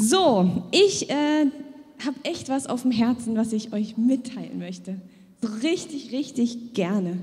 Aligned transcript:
So, 0.00 0.62
ich 0.70 1.10
äh, 1.10 1.46
habe 2.06 2.16
echt 2.22 2.48
was 2.48 2.68
auf 2.68 2.82
dem 2.82 2.92
Herzen, 2.92 3.36
was 3.36 3.52
ich 3.52 3.72
euch 3.72 3.96
mitteilen 3.96 4.60
möchte. 4.60 5.00
So 5.42 5.48
richtig, 5.48 6.12
richtig 6.12 6.72
gerne. 6.72 7.18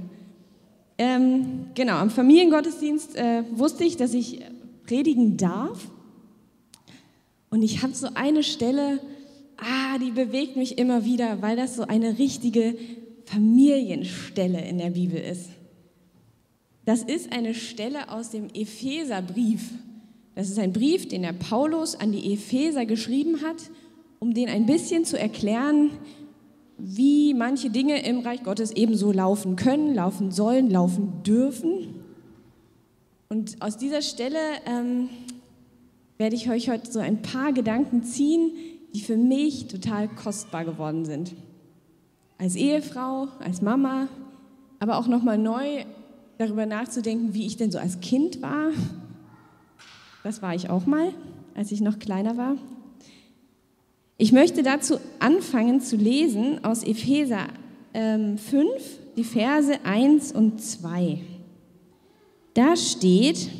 Ähm, 0.98 1.68
genau, 1.74 1.94
am 1.94 2.10
Familiengottesdienst 2.10 3.16
äh, 3.16 3.44
wusste 3.54 3.86
ich, 3.86 3.96
dass 3.96 4.14
ich 4.14 4.42
predigen 4.86 5.38
darf. 5.38 5.88
Und 7.50 7.62
ich 7.62 7.82
habe 7.82 7.94
so 7.94 8.10
eine 8.14 8.44
Stelle, 8.44 9.00
ah, 9.56 9.98
die 9.98 10.12
bewegt 10.12 10.58
mich 10.58 10.78
immer 10.78 11.06
wieder, 11.06 11.42
weil 11.42 11.56
das 11.56 11.78
so 11.78 11.84
eine 11.84 12.18
richtige 12.18 12.76
Familienstelle 13.24 14.68
in 14.68 14.80
der 14.80 14.90
Bibel 14.90 15.18
ist. 15.18 15.50
Das 16.84 17.04
ist 17.04 17.32
eine 17.32 17.54
Stelle 17.54 18.10
aus 18.10 18.32
dem 18.32 18.50
Epheserbrief. 18.54 19.62
Das 20.36 20.50
ist 20.50 20.60
ein 20.60 20.74
Brief, 20.74 21.08
den 21.08 21.22
der 21.22 21.34
Paulus 21.34 21.96
an 21.96 22.12
die 22.12 22.34
Epheser 22.34 22.86
geschrieben 22.86 23.42
hat, 23.42 23.72
um 24.20 24.34
den 24.34 24.50
ein 24.50 24.66
bisschen 24.66 25.06
zu 25.06 25.18
erklären, 25.18 25.92
wie 26.78 27.34
manche 27.34 27.70
Dinge 27.70 28.06
im 28.06 28.20
Reich 28.20 28.44
Gottes 28.44 28.72
ebenso 28.72 29.14
laufen 29.14 29.56
können, 29.56 29.96
laufen 29.96 30.32
sollen, 30.32 30.70
laufen 30.70 31.24
dürfen. 31.24 31.96
Und 33.30 33.62
aus 33.62 33.78
dieser 33.78 34.02
Stelle 34.02 34.38
ähm, 34.66 35.10
werde 36.18 36.36
ich 36.36 36.50
euch 36.50 36.70
heute 36.70 36.92
so 36.92 37.00
ein 37.00 37.22
paar 37.22 37.54
Gedanken 37.54 38.04
ziehen, 38.04 38.52
die 38.94 39.02
für 39.02 39.18
mich 39.18 39.68
total 39.68 40.10
kostbar 40.10 40.66
geworden 40.66 41.06
sind. 41.06 41.34
Als 42.38 42.56
Ehefrau, 42.56 43.30
als 43.40 43.62
Mama, 43.62 44.10
aber 44.80 44.98
auch 44.98 45.08
nochmal 45.08 45.38
neu 45.38 45.86
darüber 46.38 46.66
nachzudenken, 46.66 47.34
wie 47.34 47.46
ich 47.46 47.56
denn 47.56 47.72
so 47.72 47.78
als 47.78 48.02
Kind 48.02 48.42
war. 48.42 48.72
Das 50.26 50.42
war 50.42 50.56
ich 50.56 50.72
auch 50.72 50.88
mal, 50.88 51.10
als 51.54 51.72
ich 51.72 51.82
noch 51.82 52.00
kleiner 52.00 52.36
war. 52.36 52.56
Ich 54.18 54.32
möchte 54.32 54.64
dazu 54.64 54.96
anfangen 55.20 55.82
zu 55.82 55.98
lesen 55.98 56.66
aus 56.66 56.82
Epheser 56.82 57.46
ähm, 57.94 58.40
5, 58.40 58.66
die 59.18 59.24
Verse 59.24 59.72
1 59.84 60.32
und 60.32 60.60
2. 60.60 61.20
Da 62.56 62.76
steht, 62.76 63.52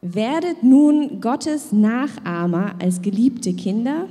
werdet 0.00 0.62
nun 0.62 1.20
Gottes 1.20 1.70
Nachahmer 1.70 2.76
als 2.80 3.02
geliebte 3.02 3.52
Kinder 3.52 4.08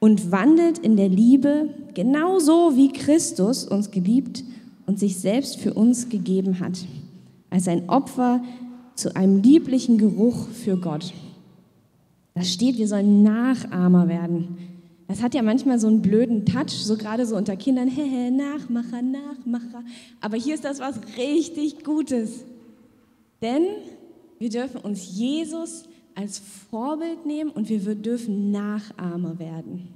und 0.00 0.32
wandelt 0.32 0.78
in 0.78 0.96
der 0.96 1.10
Liebe 1.10 1.68
genauso 1.92 2.74
wie 2.74 2.90
Christus 2.90 3.66
uns 3.66 3.90
geliebt 3.90 4.44
und 4.86 4.98
sich 4.98 5.18
selbst 5.18 5.58
für 5.58 5.74
uns 5.74 6.08
gegeben 6.08 6.58
hat, 6.58 6.86
als 7.50 7.68
ein 7.68 7.90
Opfer 7.90 8.40
zu 8.94 9.14
einem 9.16 9.42
lieblichen 9.42 9.98
Geruch 9.98 10.48
für 10.48 10.76
Gott. 10.76 11.12
Da 12.34 12.42
steht, 12.42 12.78
wir 12.78 12.88
sollen 12.88 13.22
Nachahmer 13.22 14.08
werden. 14.08 14.58
Das 15.06 15.22
hat 15.22 15.34
ja 15.34 15.42
manchmal 15.42 15.78
so 15.78 15.86
einen 15.86 16.02
blöden 16.02 16.46
Touch, 16.46 16.70
so 16.70 16.96
gerade 16.96 17.26
so 17.26 17.36
unter 17.36 17.56
Kindern, 17.56 17.88
hehe, 17.88 18.32
Nachmacher, 18.32 19.02
Nachmacher. 19.02 19.84
Aber 20.20 20.36
hier 20.36 20.54
ist 20.54 20.64
das 20.64 20.80
was 20.80 20.98
richtig 21.16 21.84
Gutes. 21.84 22.44
Denn 23.42 23.66
wir 24.38 24.48
dürfen 24.48 24.80
uns 24.80 25.16
Jesus 25.16 25.84
als 26.14 26.38
Vorbild 26.70 27.26
nehmen 27.26 27.50
und 27.50 27.68
wir 27.68 27.94
dürfen 27.94 28.50
Nachahmer 28.50 29.38
werden. 29.38 29.88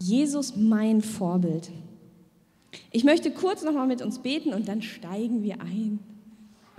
Jesus 0.00 0.56
mein 0.56 1.02
Vorbild. 1.02 1.70
Ich 2.90 3.04
möchte 3.04 3.30
kurz 3.30 3.62
nochmal 3.62 3.86
mit 3.86 4.02
uns 4.02 4.20
beten 4.20 4.54
und 4.54 4.68
dann 4.68 4.82
steigen 4.82 5.42
wir 5.42 5.60
ein. 5.60 5.98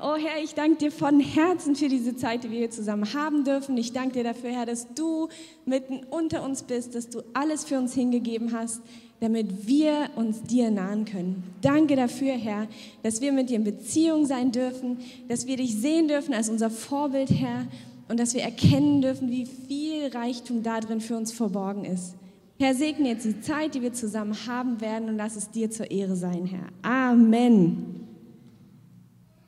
Oh 0.01 0.15
Herr, 0.15 0.41
ich 0.41 0.53
danke 0.53 0.77
dir 0.77 0.91
von 0.91 1.19
Herzen 1.19 1.75
für 1.75 1.89
diese 1.89 2.15
Zeit, 2.15 2.43
die 2.43 2.51
wir 2.51 2.59
hier 2.59 2.71
zusammen 2.71 3.13
haben 3.13 3.43
dürfen. 3.43 3.77
Ich 3.77 3.91
danke 3.91 4.13
dir 4.13 4.23
dafür, 4.23 4.51
Herr, 4.51 4.65
dass 4.65 4.93
du 4.93 5.27
mitten 5.65 6.01
unter 6.09 6.43
uns 6.43 6.63
bist, 6.63 6.95
dass 6.95 7.09
du 7.09 7.21
alles 7.33 7.65
für 7.65 7.77
uns 7.77 7.93
hingegeben 7.93 8.53
hast, 8.53 8.81
damit 9.19 9.67
wir 9.67 10.09
uns 10.15 10.43
dir 10.43 10.71
nahen 10.71 11.03
können. 11.03 11.43
Danke 11.61 11.97
dafür, 11.97 12.33
Herr, 12.33 12.67
dass 13.03 13.19
wir 13.19 13.33
mit 13.33 13.49
dir 13.49 13.57
in 13.57 13.65
Beziehung 13.65 14.25
sein 14.25 14.51
dürfen, 14.53 14.99
dass 15.27 15.47
wir 15.47 15.57
dich 15.57 15.75
sehen 15.75 16.07
dürfen 16.07 16.33
als 16.33 16.49
unser 16.49 16.69
Vorbild, 16.69 17.31
Herr, 17.31 17.67
und 18.07 18.19
dass 18.19 18.33
wir 18.33 18.41
erkennen 18.41 19.01
dürfen, 19.01 19.29
wie 19.29 19.45
viel 19.45 20.07
Reichtum 20.07 20.63
da 20.63 20.79
drin 20.79 21.01
für 21.01 21.17
uns 21.17 21.33
verborgen 21.33 21.83
ist. 21.83 22.15
Herr, 22.57 22.73
segne 22.73 23.09
jetzt 23.09 23.25
die 23.25 23.41
Zeit, 23.41 23.75
die 23.75 23.81
wir 23.81 23.93
zusammen 23.93 24.35
haben 24.47 24.79
werden 24.81 25.09
und 25.09 25.17
lass 25.17 25.35
es 25.35 25.51
dir 25.51 25.69
zur 25.69 25.91
Ehre 25.91 26.15
sein, 26.15 26.45
Herr. 26.45 26.67
Amen. 26.81 27.98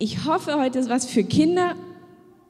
Ich 0.04 0.26
hoffe, 0.26 0.58
heute 0.58 0.80
ist 0.80 0.90
was 0.90 1.06
für 1.06 1.24
Kinder 1.24 1.76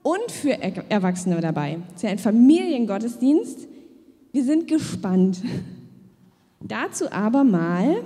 und 0.03 0.31
für 0.31 0.53
Erwachsene 0.89 1.41
dabei. 1.41 1.79
Es 1.89 1.95
ist 1.95 2.03
ja 2.03 2.09
ein 2.11 2.17
Familiengottesdienst. 2.17 3.67
Wir 4.31 4.45
sind 4.45 4.69
gespannt. 4.69 5.41
Dazu 6.61 7.11
aber 7.11 7.43
mal, 7.43 8.05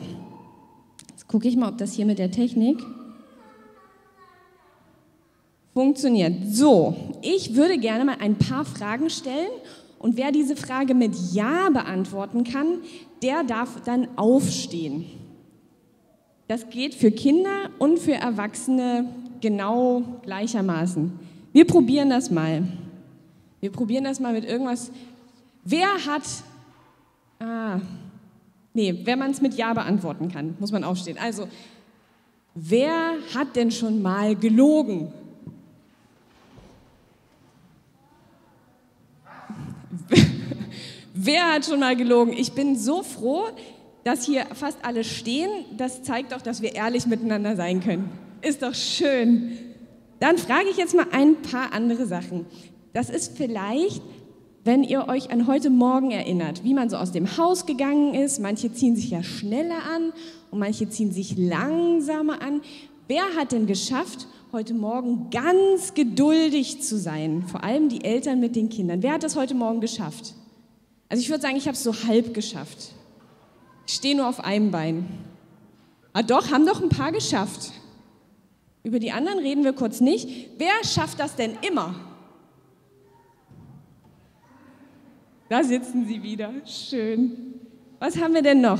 jetzt 1.11 1.27
gucke 1.27 1.47
ich 1.47 1.55
mal, 1.55 1.69
ob 1.69 1.77
das 1.77 1.93
hier 1.93 2.07
mit 2.07 2.17
der 2.17 2.31
Technik 2.31 2.79
funktioniert. 5.75 6.33
So, 6.49 6.95
ich 7.21 7.53
würde 7.53 7.77
gerne 7.77 8.03
mal 8.03 8.17
ein 8.19 8.39
paar 8.39 8.65
Fragen 8.65 9.11
stellen 9.11 9.51
und 9.99 10.17
wer 10.17 10.31
diese 10.31 10.55
Frage 10.55 10.95
mit 10.95 11.13
Ja 11.33 11.69
beantworten 11.69 12.45
kann, 12.45 12.79
der 13.21 13.43
darf 13.43 13.83
dann 13.85 14.07
aufstehen. 14.15 15.05
Das 16.47 16.67
geht 16.71 16.95
für 16.95 17.11
Kinder 17.11 17.69
und 17.77 17.99
für 17.99 18.13
Erwachsene 18.13 19.05
genau 19.45 20.01
gleichermaßen. 20.23 21.19
Wir 21.53 21.67
probieren 21.67 22.09
das 22.09 22.31
mal. 22.31 22.63
Wir 23.59 23.71
probieren 23.71 24.03
das 24.03 24.19
mal 24.19 24.33
mit 24.33 24.43
irgendwas. 24.43 24.89
Wer 25.63 25.87
hat, 26.07 26.23
ah, 27.39 27.79
nee, 28.73 29.01
wenn 29.03 29.19
man 29.19 29.29
es 29.29 29.41
mit 29.41 29.53
Ja 29.53 29.71
beantworten 29.75 30.29
kann, 30.31 30.55
muss 30.59 30.71
man 30.71 30.83
aufstehen. 30.83 31.19
Also, 31.21 31.47
wer 32.55 33.17
hat 33.35 33.55
denn 33.55 33.69
schon 33.69 34.01
mal 34.01 34.35
gelogen? 34.35 35.13
Wer 41.13 41.53
hat 41.53 41.65
schon 41.65 41.79
mal 41.79 41.95
gelogen? 41.95 42.33
Ich 42.33 42.51
bin 42.51 42.75
so 42.75 43.01
froh, 43.03 43.45
dass 44.03 44.25
hier 44.25 44.45
fast 44.53 44.77
alle 44.83 45.03
stehen. 45.03 45.49
Das 45.77 46.03
zeigt 46.03 46.33
doch, 46.33 46.41
dass 46.41 46.61
wir 46.61 46.75
ehrlich 46.75 47.05
miteinander 47.05 47.55
sein 47.55 47.79
können. 47.79 48.24
Ist 48.45 48.61
doch 48.61 48.75
schön. 48.75 49.57
Dann 50.19 50.37
frage 50.37 50.69
ich 50.69 50.77
jetzt 50.77 50.93
mal 50.93 51.07
ein 51.11 51.41
paar 51.41 51.73
andere 51.73 52.05
Sachen. 52.05 52.45
Das 52.93 53.09
ist 53.09 53.35
vielleicht, 53.35 54.03
wenn 54.63 54.83
ihr 54.83 55.07
euch 55.07 55.31
an 55.31 55.47
heute 55.47 55.71
Morgen 55.71 56.11
erinnert, 56.11 56.63
wie 56.63 56.75
man 56.75 56.87
so 56.91 56.97
aus 56.97 57.11
dem 57.11 57.37
Haus 57.37 57.65
gegangen 57.65 58.13
ist. 58.13 58.39
Manche 58.39 58.71
ziehen 58.71 58.95
sich 58.95 59.09
ja 59.09 59.23
schneller 59.23 59.83
an 59.91 60.13
und 60.51 60.59
manche 60.59 60.87
ziehen 60.87 61.11
sich 61.11 61.35
langsamer 61.35 62.39
an. 62.43 62.61
Wer 63.07 63.23
hat 63.35 63.51
denn 63.51 63.65
geschafft, 63.65 64.27
heute 64.51 64.75
Morgen 64.75 65.31
ganz 65.31 65.95
geduldig 65.95 66.83
zu 66.83 66.99
sein? 66.99 67.45
Vor 67.47 67.63
allem 67.63 67.89
die 67.89 68.03
Eltern 68.03 68.39
mit 68.39 68.55
den 68.55 68.69
Kindern. 68.69 69.01
Wer 69.01 69.13
hat 69.13 69.23
das 69.23 69.35
heute 69.35 69.55
Morgen 69.55 69.81
geschafft? 69.81 70.35
Also 71.09 71.19
ich 71.19 71.29
würde 71.29 71.41
sagen, 71.41 71.55
ich 71.57 71.65
habe 71.65 71.75
es 71.75 71.83
so 71.83 71.95
halb 72.07 72.35
geschafft. 72.35 72.91
Ich 73.87 73.95
stehe 73.95 74.15
nur 74.15 74.29
auf 74.29 74.39
einem 74.39 74.69
Bein. 74.69 75.07
Ah 76.13 76.21
doch, 76.21 76.51
haben 76.51 76.67
doch 76.67 76.79
ein 76.79 76.89
paar 76.89 77.11
geschafft. 77.11 77.71
Über 78.85 78.99
die 78.99 79.11
anderen 79.11 79.39
reden 79.39 79.65
wir 79.65 79.73
kurz 79.73 79.99
nicht. 79.99 80.51
Wer 80.57 80.83
schafft 80.83 81.19
das 81.19 81.35
denn 81.35 81.57
immer? 81.67 81.95
Da 85.49 85.63
sitzen 85.63 86.05
sie 86.05 86.23
wieder. 86.23 86.53
Schön. 86.65 87.59
Was 87.99 88.17
haben 88.17 88.33
wir 88.33 88.41
denn 88.41 88.61
noch? 88.61 88.79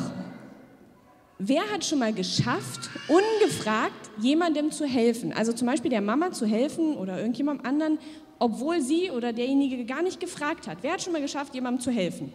Wer 1.38 1.70
hat 1.70 1.84
schon 1.84 2.00
mal 2.00 2.14
geschafft, 2.14 2.90
ungefragt 3.10 4.10
jemandem 4.20 4.72
zu 4.72 4.86
helfen? 4.86 5.34
Also 5.34 5.52
zum 5.52 5.68
Beispiel 5.68 5.92
der 5.92 6.02
Mama 6.02 6.32
zu 6.32 6.46
helfen 6.46 6.96
oder 6.96 7.18
irgendjemandem 7.18 7.66
anderen 7.66 8.00
obwohl 8.40 8.82
sie 8.82 9.12
oder 9.12 9.34
derjenige 9.34 9.86
gar 9.86 10.02
nicht 10.02 10.20
gefragt 10.20 10.68
hat. 10.68 10.80
Wer 10.82 10.94
hat 10.94 11.02
schon 11.02 11.14
mal 11.14 11.22
geschafft, 11.22 11.56
jemandem 11.56 11.82
zu 11.82 11.92
helfen? 11.92 12.32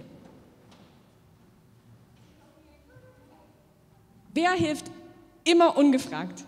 Wer 4.32 4.52
hilft 4.52 4.90
immer 5.44 5.76
ungefragt? 5.76 6.44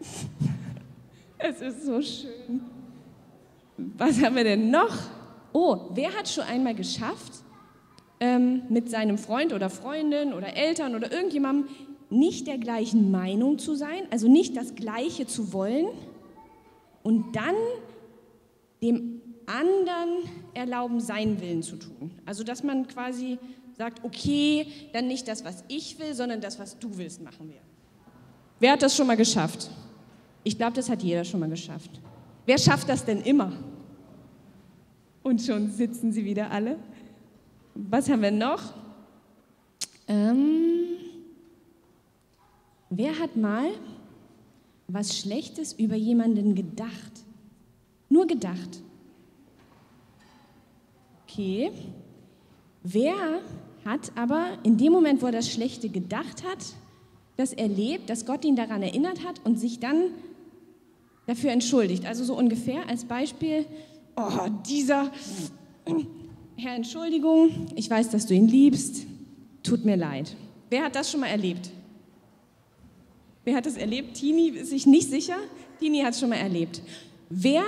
es 1.38 1.60
ist 1.60 1.84
so 1.84 2.00
schön. 2.02 2.60
Was 3.76 4.20
haben 4.22 4.36
wir 4.36 4.44
denn 4.44 4.70
noch? 4.70 4.96
Oh, 5.52 5.90
wer 5.94 6.14
hat 6.14 6.28
schon 6.28 6.44
einmal 6.44 6.74
geschafft, 6.74 7.32
ähm, 8.20 8.62
mit 8.68 8.90
seinem 8.90 9.18
Freund 9.18 9.52
oder 9.52 9.70
Freundin 9.70 10.32
oder 10.32 10.56
Eltern 10.56 10.94
oder 10.94 11.12
irgendjemandem 11.12 11.68
nicht 12.10 12.46
der 12.46 12.58
gleichen 12.58 13.10
Meinung 13.10 13.58
zu 13.58 13.74
sein, 13.74 14.02
also 14.10 14.28
nicht 14.28 14.56
das 14.56 14.74
Gleiche 14.74 15.26
zu 15.26 15.52
wollen 15.52 15.86
und 17.02 17.36
dann 17.36 17.54
dem 18.82 19.20
anderen 19.46 20.24
erlauben, 20.54 21.00
seinen 21.00 21.40
Willen 21.40 21.62
zu 21.62 21.76
tun. 21.76 22.10
Also 22.26 22.44
dass 22.44 22.62
man 22.62 22.86
quasi 22.86 23.38
sagt, 23.76 24.04
okay, 24.04 24.66
dann 24.92 25.06
nicht 25.06 25.28
das, 25.28 25.44
was 25.44 25.64
ich 25.68 25.98
will, 25.98 26.14
sondern 26.14 26.40
das, 26.40 26.58
was 26.58 26.78
du 26.78 26.96
willst, 26.96 27.22
machen 27.22 27.48
wir. 27.48 27.60
Wer 28.58 28.72
hat 28.72 28.82
das 28.82 28.96
schon 28.96 29.06
mal 29.06 29.16
geschafft? 29.16 29.70
Ich 30.44 30.56
glaube, 30.56 30.74
das 30.74 30.88
hat 30.88 31.02
jeder 31.02 31.24
schon 31.24 31.40
mal 31.40 31.48
geschafft. 31.48 31.90
Wer 32.46 32.58
schafft 32.58 32.88
das 32.88 33.04
denn 33.04 33.20
immer? 33.22 33.52
Und 35.22 35.42
schon 35.42 35.70
sitzen 35.70 36.12
sie 36.12 36.24
wieder 36.24 36.50
alle. 36.50 36.78
Was 37.74 38.08
haben 38.08 38.22
wir 38.22 38.30
noch? 38.30 38.72
Ähm, 40.06 40.96
wer 42.88 43.18
hat 43.18 43.36
mal 43.36 43.68
was 44.86 45.18
Schlechtes 45.18 45.74
über 45.74 45.96
jemanden 45.96 46.54
gedacht? 46.54 47.12
Nur 48.08 48.26
gedacht. 48.26 48.82
Okay. 51.24 51.70
Wer 52.82 53.40
hat 53.84 54.12
aber 54.16 54.58
in 54.62 54.78
dem 54.78 54.92
Moment, 54.92 55.20
wo 55.20 55.26
er 55.26 55.32
das 55.32 55.50
Schlechte 55.50 55.90
gedacht 55.90 56.42
hat, 56.42 56.64
das 57.36 57.52
erlebt, 57.52 58.08
dass 58.08 58.24
Gott 58.24 58.44
ihn 58.44 58.56
daran 58.56 58.82
erinnert 58.82 59.24
hat 59.24 59.40
und 59.44 59.60
sich 59.60 59.78
dann 59.78 60.10
dafür 61.28 61.52
entschuldigt? 61.52 62.06
Also 62.06 62.24
so 62.24 62.34
ungefähr 62.34 62.88
als 62.88 63.04
Beispiel, 63.04 63.66
oh, 64.16 64.48
dieser 64.66 65.12
Herr, 66.56 66.74
Entschuldigung, 66.74 67.68
ich 67.76 67.88
weiß, 67.88 68.08
dass 68.10 68.26
du 68.26 68.34
ihn 68.34 68.48
liebst, 68.48 69.06
tut 69.62 69.84
mir 69.84 69.96
leid. 69.96 70.34
Wer 70.70 70.82
hat 70.82 70.96
das 70.96 71.10
schon 71.10 71.20
mal 71.20 71.28
erlebt? 71.28 71.70
Wer 73.44 73.56
hat 73.56 73.66
das 73.66 73.76
erlebt? 73.76 74.14
Tini 74.14 74.48
ist 74.48 74.70
sich 74.70 74.86
nicht 74.86 75.08
sicher. 75.08 75.36
Tini 75.78 76.00
hat 76.00 76.14
es 76.14 76.20
schon 76.20 76.30
mal 76.30 76.36
erlebt. 76.36 76.82
Wer 77.28 77.62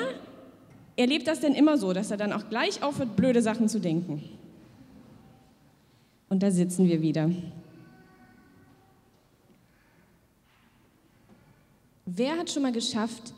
erlebt 0.96 1.26
das 1.26 1.40
denn 1.40 1.54
immer 1.54 1.76
so, 1.76 1.92
dass 1.92 2.10
er 2.10 2.16
dann 2.16 2.32
auch 2.32 2.48
gleich 2.48 2.82
aufhört, 2.82 3.14
blöde 3.14 3.42
Sachen 3.42 3.68
zu 3.68 3.78
denken? 3.78 4.22
Und 6.30 6.42
da 6.42 6.50
sitzen 6.50 6.88
wir 6.88 7.02
wieder. 7.02 7.30
Wer 12.06 12.38
hat 12.38 12.50
schon 12.50 12.62
mal 12.62 12.72
geschafft, 12.72 13.34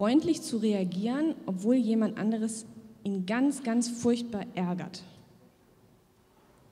freundlich 0.00 0.40
zu 0.40 0.56
reagieren, 0.56 1.34
obwohl 1.44 1.74
jemand 1.74 2.16
anderes 2.16 2.64
ihn 3.04 3.26
ganz, 3.26 3.62
ganz 3.62 3.86
furchtbar 3.86 4.46
ärgert? 4.54 5.02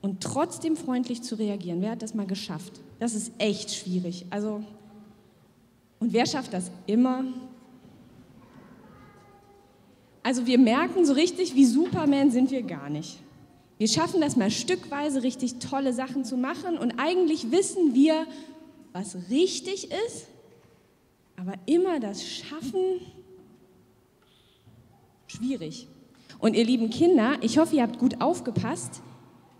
Und 0.01 0.23
trotzdem 0.23 0.75
freundlich 0.75 1.21
zu 1.21 1.35
reagieren. 1.35 1.79
Wer 1.79 1.91
hat 1.91 2.01
das 2.01 2.15
mal 2.15 2.25
geschafft? 2.25 2.81
Das 2.97 3.13
ist 3.13 3.31
echt 3.37 3.71
schwierig. 3.71 4.25
Also, 4.31 4.63
und 5.99 6.11
wer 6.11 6.25
schafft 6.25 6.53
das 6.53 6.71
immer? 6.87 7.23
Also 10.23 10.47
wir 10.47 10.57
merken 10.57 11.05
so 11.05 11.13
richtig, 11.13 11.53
wie 11.53 11.65
Superman 11.65 12.31
sind 12.31 12.49
wir 12.49 12.63
gar 12.63 12.89
nicht. 12.89 13.19
Wir 13.77 13.89
schaffen 13.89 14.21
das 14.21 14.37
mal 14.37 14.49
stückweise, 14.49 15.21
richtig 15.21 15.59
tolle 15.59 15.93
Sachen 15.93 16.25
zu 16.25 16.35
machen 16.35 16.79
und 16.79 16.93
eigentlich 16.97 17.51
wissen 17.51 17.93
wir, 17.93 18.25
was 18.91 19.15
richtig 19.29 19.91
ist, 20.07 20.25
aber 21.35 21.53
immer 21.67 21.99
das 21.99 22.27
Schaffen 22.27 22.99
schwierig. 25.31 25.87
Und 26.39 26.55
ihr 26.55 26.63
lieben 26.65 26.89
Kinder, 26.89 27.37
ich 27.41 27.57
hoffe, 27.57 27.75
ihr 27.75 27.83
habt 27.83 27.99
gut 27.99 28.21
aufgepasst. 28.21 29.01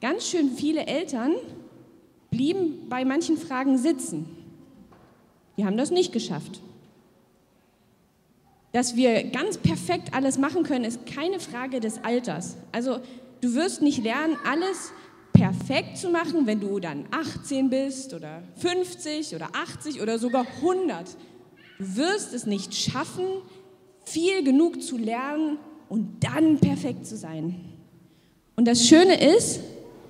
Ganz 0.01 0.27
schön 0.27 0.51
viele 0.51 0.85
Eltern 0.85 1.33
blieben 2.31 2.87
bei 2.89 3.05
manchen 3.05 3.37
Fragen 3.37 3.77
sitzen. 3.77 4.25
Die 5.57 5.65
haben 5.65 5.77
das 5.77 5.91
nicht 5.91 6.13
geschafft. 6.13 6.61
Dass 8.71 8.95
wir 8.95 9.23
ganz 9.23 9.57
perfekt 9.57 10.13
alles 10.13 10.37
machen 10.37 10.63
können, 10.63 10.85
ist 10.85 11.05
keine 11.05 11.39
Frage 11.39 11.79
des 11.79 12.03
Alters. 12.03 12.55
Also 12.71 12.99
Du 13.41 13.55
wirst 13.55 13.81
nicht 13.81 14.03
lernen, 14.03 14.35
alles 14.45 14.91
perfekt 15.31 15.97
zu 15.97 16.09
machen, 16.09 16.45
wenn 16.45 16.59
du 16.59 16.79
dann 16.79 17.05
18 17.11 17.69
bist 17.69 18.13
oder 18.13 18.43
50 18.57 19.33
oder 19.33 19.49
80 19.53 20.01
oder 20.01 20.19
sogar 20.19 20.45
100. 20.57 21.15
Du 21.77 21.95
wirst 21.95 22.33
es 22.33 22.45
nicht 22.45 22.75
schaffen, 22.75 23.23
viel 24.09 24.43
genug 24.43 24.81
zu 24.81 24.97
lernen 24.97 25.57
und 25.87 26.23
dann 26.23 26.57
perfekt 26.57 27.05
zu 27.05 27.15
sein. 27.17 27.55
Und 28.55 28.67
das 28.67 28.87
Schöne 28.87 29.15
ist, 29.35 29.61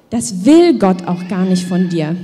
das 0.10 0.46
will 0.46 0.78
Gott 0.80 1.06
auch 1.06 1.28
gar 1.28 1.46
nicht 1.46 1.64
von 1.64 1.90
dir. 1.90 2.16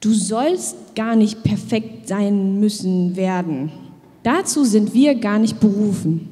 Du 0.00 0.12
sollst 0.12 0.94
gar 0.94 1.16
nicht 1.16 1.42
perfekt 1.42 2.08
sein 2.08 2.60
müssen 2.60 3.16
werden. 3.16 3.72
Dazu 4.22 4.64
sind 4.64 4.94
wir 4.94 5.14
gar 5.14 5.38
nicht 5.38 5.60
berufen. 5.60 6.28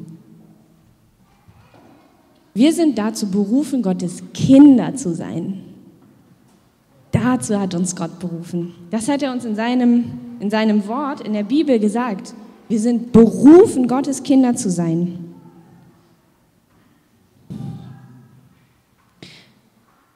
Wir 2.55 2.73
sind 2.73 2.99
dazu 2.99 3.31
berufen, 3.31 3.83
Gottes 3.83 4.23
Kinder 4.35 4.95
zu 4.95 5.15
sein. 5.15 5.63
Dazu 7.11 7.59
hat 7.59 7.75
uns 7.75 7.95
Gott 7.95 8.19
berufen. 8.19 8.75
Das 8.91 9.09
hat 9.09 9.23
er 9.23 9.33
uns 9.33 9.45
in 9.45 9.55
seinem, 9.55 10.05
in 10.41 10.51
seinem 10.51 10.87
Wort, 10.87 11.21
in 11.21 11.35
der 11.35 11.45
Bibel 11.45 11.79
gesagt. 11.79 12.35
Wir 12.69 12.81
sind 12.81 13.13
berufen, 13.13 13.89
Gottes 13.89 14.23
Kinder 14.23 14.55
zu 14.55 14.71
sein. 14.71 15.33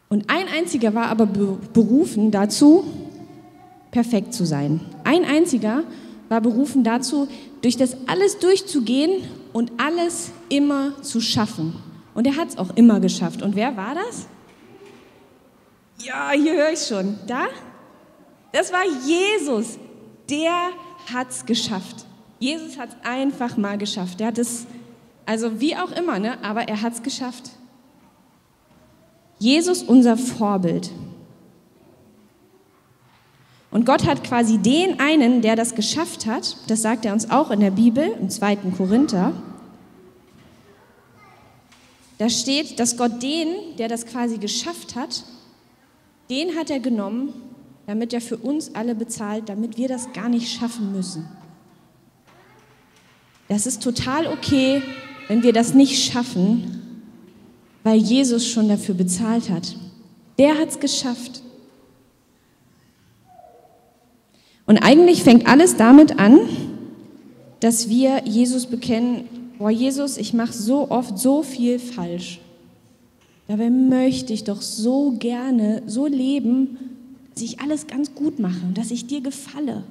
Und 0.09 0.31
ein 0.31 0.47
einziger 0.49 0.95
war 0.95 1.07
aber 1.07 1.27
berufen 1.27 2.31
dazu, 2.31 2.85
perfekt 3.91 4.33
zu 4.33 4.47
sein. 4.47 4.81
Ein 5.05 5.25
einziger 5.25 5.83
war 6.29 6.41
berufen 6.41 6.85
dazu, 6.85 7.29
durch 7.63 7.77
das 7.77 7.97
alles 8.07 8.39
durchzugehen 8.39 9.23
und 9.53 9.73
alles 9.79 10.31
immer 10.49 11.03
zu 11.03 11.21
schaffen. 11.21 11.75
Und 12.15 12.27
er 12.27 12.37
hat 12.37 12.49
es 12.49 12.59
auch 12.59 12.75
immer 12.77 13.01
geschafft. 13.01 13.43
Und 13.43 13.57
wer 13.57 13.77
war 13.77 13.95
das? 13.95 14.27
Ja, 15.99 16.31
hier 16.33 16.55
höre 16.55 16.73
ich 16.73 16.81
schon. 16.81 17.19
Da? 17.27 17.47
Das 18.53 18.73
war 18.73 18.85
Jesus. 19.07 19.79
Der 20.31 20.71
hat 21.13 21.31
es 21.31 21.45
geschafft. 21.45 22.06
Jesus 22.39 22.79
hat 22.79 22.91
es 22.91 22.97
einfach 23.09 23.57
mal 23.57 23.79
geschafft. 23.79 24.21
Er 24.21 24.29
hat 24.29 24.39
es, 24.39 24.67
also 25.25 25.61
wie 25.61 25.77
auch 25.77 25.93
immer, 25.93 26.19
ne? 26.19 26.43
aber 26.45 26.69
er 26.69 26.83
hat 26.83 26.95
es 26.95 27.03
geschafft. 27.03 27.51
Jesus 29.39 29.83
unser 29.83 30.17
Vorbild. 30.17 30.91
Und 33.71 33.85
Gott 33.85 34.07
hat 34.07 34.25
quasi 34.25 34.59
den 34.59 35.01
einen, 35.01 35.43
der 35.43 35.57
das 35.57 35.75
geschafft 35.75 36.27
hat, 36.27 36.57
das 36.69 36.83
sagt 36.83 37.05
er 37.05 37.13
uns 37.13 37.31
auch 37.31 37.51
in 37.51 37.61
der 37.61 37.71
Bibel, 37.71 38.17
im 38.21 38.31
2. 38.31 38.57
Korinther, 38.77 39.33
da 42.19 42.31
steht, 42.31 42.81
dass 42.81 42.97
Gott 42.97 43.23
den, 43.23 43.77
der 43.79 43.89
das 43.89 44.07
quasi 44.07 44.39
geschafft 44.39 44.97
hat, 44.97 45.25
den 46.31 46.57
hat 46.57 46.71
er 46.71 46.81
genommen, 46.81 47.35
damit 47.87 48.13
er 48.15 48.21
für 48.21 48.39
uns 48.39 48.75
alle 48.75 48.95
bezahlt, 48.95 49.49
damit 49.49 49.77
wir 49.77 49.89
das 49.89 50.13
gar 50.13 50.29
nicht 50.29 50.51
schaffen 50.51 50.93
müssen. 50.93 51.29
Das 53.49 53.67
ist 53.67 53.83
total 53.83 54.27
okay, 54.27 54.83
wenn 55.29 55.43
wir 55.43 55.53
das 55.53 55.75
nicht 55.75 56.05
schaffen, 56.05 56.83
weil 57.85 57.99
Jesus 57.99 58.47
schon 58.47 58.69
dafür 58.69 58.95
bezahlt 58.95 59.51
hat. 59.51 59.77
Der 60.39 60.59
hat 60.59 60.71
es 60.71 60.81
geschafft. 60.81 61.43
Und 64.67 64.79
eigentlich 64.79 65.23
fängt 65.23 65.47
alles 65.47 65.77
damit 65.77 66.19
an, 66.19 66.41
dass 67.61 67.89
wir 67.89 68.23
Jesus 68.25 68.67
bekennen, 68.67 69.29
boah 69.59 69.71
Jesus, 69.71 70.17
ich 70.17 70.35
mache 70.35 70.53
so 70.53 70.91
oft 70.91 71.19
so 71.19 71.43
viel 71.43 71.79
falsch. 71.79 72.41
Dabei 73.49 73.71
möchte 73.71 74.33
ich 74.33 74.43
doch 74.43 74.61
so 74.61 75.13
gerne 75.13 75.83
so 75.87 76.07
leben, 76.07 76.79
dass 77.33 77.43
ich 77.45 77.61
alles 77.61 77.87
ganz 77.87 78.15
gut 78.15 78.41
mache 78.41 78.67
und 78.67 78.77
dass 78.77 78.91
ich 78.91 79.07
dir 79.07 79.21
gefalle. 79.21 79.85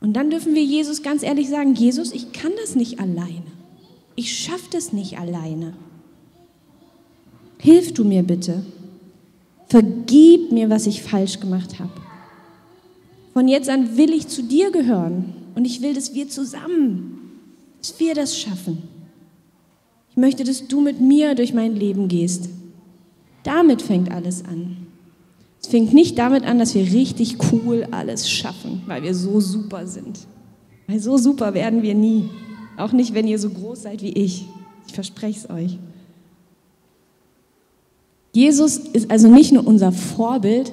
Und 0.00 0.14
dann 0.14 0.30
dürfen 0.30 0.54
wir 0.54 0.64
Jesus 0.64 1.02
ganz 1.02 1.22
ehrlich 1.22 1.48
sagen, 1.48 1.74
Jesus, 1.74 2.12
ich 2.12 2.32
kann 2.32 2.52
das 2.60 2.74
nicht 2.76 3.00
alleine. 3.00 3.42
Ich 4.14 4.36
schaffe 4.36 4.68
das 4.70 4.92
nicht 4.92 5.18
alleine. 5.18 5.74
Hilf 7.58 7.92
du 7.94 8.04
mir 8.04 8.22
bitte. 8.22 8.64
Vergib 9.68 10.52
mir, 10.52 10.70
was 10.70 10.86
ich 10.86 11.02
falsch 11.02 11.40
gemacht 11.40 11.78
habe. 11.78 11.90
Von 13.32 13.48
jetzt 13.48 13.68
an 13.68 13.96
will 13.96 14.12
ich 14.12 14.28
zu 14.28 14.42
dir 14.42 14.70
gehören. 14.70 15.34
Und 15.54 15.64
ich 15.64 15.82
will, 15.82 15.94
dass 15.94 16.14
wir 16.14 16.28
zusammen, 16.28 17.40
dass 17.80 17.98
wir 17.98 18.14
das 18.14 18.38
schaffen. 18.38 18.82
Ich 20.10 20.16
möchte, 20.16 20.44
dass 20.44 20.68
du 20.68 20.80
mit 20.80 21.00
mir 21.00 21.34
durch 21.34 21.52
mein 21.52 21.74
Leben 21.74 22.08
gehst. 22.08 22.48
Damit 23.42 23.82
fängt 23.82 24.10
alles 24.10 24.44
an. 24.44 24.85
Es 25.60 25.68
fängt 25.68 25.92
nicht 25.94 26.18
damit 26.18 26.44
an, 26.44 26.58
dass 26.58 26.74
wir 26.74 26.82
richtig 26.82 27.38
cool 27.52 27.86
alles 27.90 28.30
schaffen, 28.30 28.82
weil 28.86 29.02
wir 29.02 29.14
so 29.14 29.40
super 29.40 29.86
sind. 29.86 30.20
Weil 30.86 31.00
so 31.00 31.16
super 31.16 31.54
werden 31.54 31.82
wir 31.82 31.94
nie. 31.94 32.28
Auch 32.76 32.92
nicht, 32.92 33.14
wenn 33.14 33.26
ihr 33.26 33.38
so 33.38 33.50
groß 33.50 33.82
seid 33.82 34.02
wie 34.02 34.12
ich. 34.12 34.46
Ich 34.86 34.94
verspreche 34.94 35.40
es 35.40 35.50
euch. 35.50 35.78
Jesus 38.32 38.76
ist 38.76 39.10
also 39.10 39.28
nicht 39.28 39.52
nur 39.52 39.66
unser 39.66 39.92
Vorbild, 39.92 40.72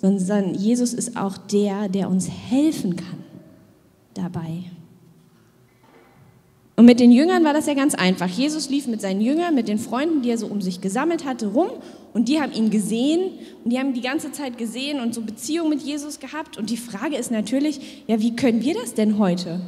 sondern 0.00 0.54
Jesus 0.54 0.94
ist 0.94 1.16
auch 1.16 1.36
der, 1.36 1.88
der 1.88 2.08
uns 2.08 2.28
helfen 2.28 2.96
kann 2.96 3.18
dabei. 4.14 4.64
Und 6.74 6.86
mit 6.86 7.00
den 7.00 7.12
Jüngern 7.12 7.44
war 7.44 7.52
das 7.52 7.66
ja 7.66 7.74
ganz 7.74 7.94
einfach. 7.94 8.28
Jesus 8.28 8.70
lief 8.70 8.86
mit 8.86 9.02
seinen 9.02 9.20
Jüngern, 9.20 9.54
mit 9.54 9.68
den 9.68 9.78
Freunden, 9.78 10.22
die 10.22 10.30
er 10.30 10.38
so 10.38 10.46
um 10.46 10.62
sich 10.62 10.80
gesammelt 10.80 11.26
hatte, 11.26 11.48
rum 11.48 11.68
und 12.14 12.28
die 12.28 12.40
haben 12.40 12.52
ihn 12.52 12.70
gesehen 12.70 13.32
und 13.62 13.72
die 13.72 13.78
haben 13.78 13.92
die 13.92 14.00
ganze 14.00 14.32
Zeit 14.32 14.56
gesehen 14.56 15.00
und 15.00 15.14
so 15.14 15.20
Beziehung 15.20 15.68
mit 15.68 15.82
Jesus 15.82 16.18
gehabt. 16.18 16.56
Und 16.56 16.70
die 16.70 16.78
Frage 16.78 17.16
ist 17.16 17.30
natürlich, 17.30 18.02
ja, 18.06 18.20
wie 18.20 18.34
können 18.34 18.62
wir 18.62 18.74
das 18.74 18.94
denn 18.94 19.18
heute, 19.18 19.60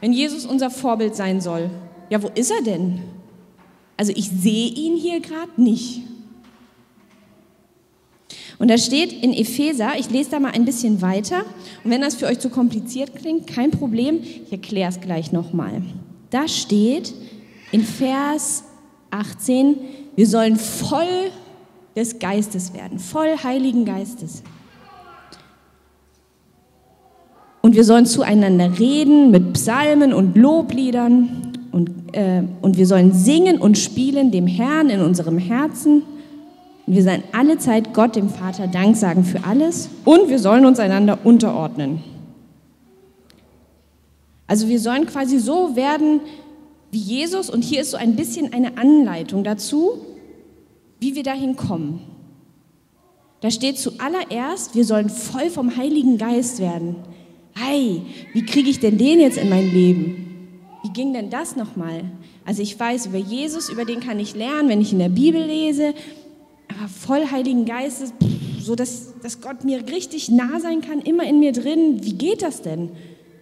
wenn 0.00 0.12
Jesus 0.12 0.46
unser 0.46 0.70
Vorbild 0.70 1.16
sein 1.16 1.40
soll? 1.40 1.70
Ja, 2.08 2.22
wo 2.22 2.30
ist 2.34 2.52
er 2.52 2.62
denn? 2.62 3.00
Also 3.96 4.12
ich 4.14 4.30
sehe 4.30 4.68
ihn 4.68 4.96
hier 4.96 5.20
gerade 5.20 5.50
nicht. 5.56 6.02
Und 8.58 8.68
da 8.68 8.78
steht 8.78 9.12
in 9.12 9.32
Epheser, 9.32 9.98
ich 9.98 10.10
lese 10.10 10.30
da 10.30 10.40
mal 10.40 10.52
ein 10.52 10.64
bisschen 10.64 11.02
weiter, 11.02 11.44
und 11.82 11.90
wenn 11.90 12.00
das 12.00 12.14
für 12.14 12.26
euch 12.26 12.38
zu 12.38 12.48
kompliziert 12.48 13.16
klingt, 13.16 13.48
kein 13.48 13.72
Problem, 13.72 14.20
ich 14.22 14.52
erkläre 14.52 14.90
es 14.90 15.00
gleich 15.00 15.32
nochmal. 15.32 15.82
Da 16.34 16.48
steht 16.48 17.14
in 17.70 17.84
Vers 17.84 18.64
18, 19.12 19.76
wir 20.16 20.26
sollen 20.26 20.56
voll 20.56 21.30
des 21.94 22.18
Geistes 22.18 22.74
werden, 22.74 22.98
voll 22.98 23.36
Heiligen 23.44 23.84
Geistes. 23.84 24.42
Und 27.62 27.76
wir 27.76 27.84
sollen 27.84 28.04
zueinander 28.04 28.80
reden 28.80 29.30
mit 29.30 29.52
Psalmen 29.52 30.12
und 30.12 30.36
Lobliedern 30.36 31.52
und, 31.70 31.90
äh, 32.16 32.42
und 32.62 32.78
wir 32.78 32.88
sollen 32.88 33.12
singen 33.12 33.60
und 33.60 33.78
spielen 33.78 34.32
dem 34.32 34.48
Herrn 34.48 34.90
in 34.90 35.02
unserem 35.02 35.38
Herzen. 35.38 36.02
Und 36.84 36.94
wir 36.96 37.04
sollen 37.04 37.22
alle 37.30 37.58
Zeit 37.58 37.94
Gott, 37.94 38.16
dem 38.16 38.28
Vater, 38.28 38.66
Dank 38.66 38.96
sagen 38.96 39.22
für 39.22 39.44
alles 39.44 39.88
und 40.04 40.28
wir 40.28 40.40
sollen 40.40 40.66
uns 40.66 40.80
einander 40.80 41.16
unterordnen. 41.22 42.02
Also 44.46 44.68
wir 44.68 44.78
sollen 44.80 45.06
quasi 45.06 45.38
so 45.38 45.76
werden 45.76 46.20
wie 46.90 46.98
Jesus 46.98 47.50
und 47.50 47.62
hier 47.62 47.80
ist 47.80 47.90
so 47.90 47.96
ein 47.96 48.14
bisschen 48.14 48.52
eine 48.52 48.78
Anleitung 48.78 49.42
dazu, 49.42 49.98
wie 51.00 51.14
wir 51.14 51.22
dahin 51.22 51.56
kommen. 51.56 52.00
Da 53.40 53.50
steht 53.50 53.78
zuallererst, 53.78 54.74
wir 54.74 54.84
sollen 54.84 55.10
voll 55.10 55.50
vom 55.50 55.76
Heiligen 55.76 56.18
Geist 56.18 56.60
werden. 56.60 56.96
Hey, 57.54 58.02
wie 58.32 58.44
kriege 58.44 58.70
ich 58.70 58.80
denn 58.80 58.96
den 58.96 59.20
jetzt 59.20 59.36
in 59.36 59.48
mein 59.48 59.70
Leben? 59.70 60.24
Wie 60.82 60.90
ging 60.90 61.12
denn 61.12 61.30
das 61.30 61.56
nochmal? 61.56 62.04
Also 62.44 62.62
ich 62.62 62.78
weiß 62.78 63.06
über 63.06 63.18
Jesus, 63.18 63.70
über 63.70 63.84
den 63.84 64.00
kann 64.00 64.18
ich 64.18 64.34
lernen, 64.34 64.68
wenn 64.68 64.80
ich 64.80 64.92
in 64.92 64.98
der 64.98 65.08
Bibel 65.08 65.42
lese, 65.42 65.94
aber 66.68 66.88
voll 66.88 67.30
Heiligen 67.30 67.64
Geistes, 67.64 68.12
so 68.60 68.74
dass, 68.74 69.14
dass 69.22 69.40
Gott 69.40 69.64
mir 69.64 69.86
richtig 69.88 70.30
nah 70.30 70.60
sein 70.60 70.80
kann, 70.80 71.00
immer 71.00 71.24
in 71.24 71.40
mir 71.40 71.52
drin. 71.52 71.98
Wie 72.02 72.14
geht 72.14 72.42
das 72.42 72.62
denn? 72.62 72.90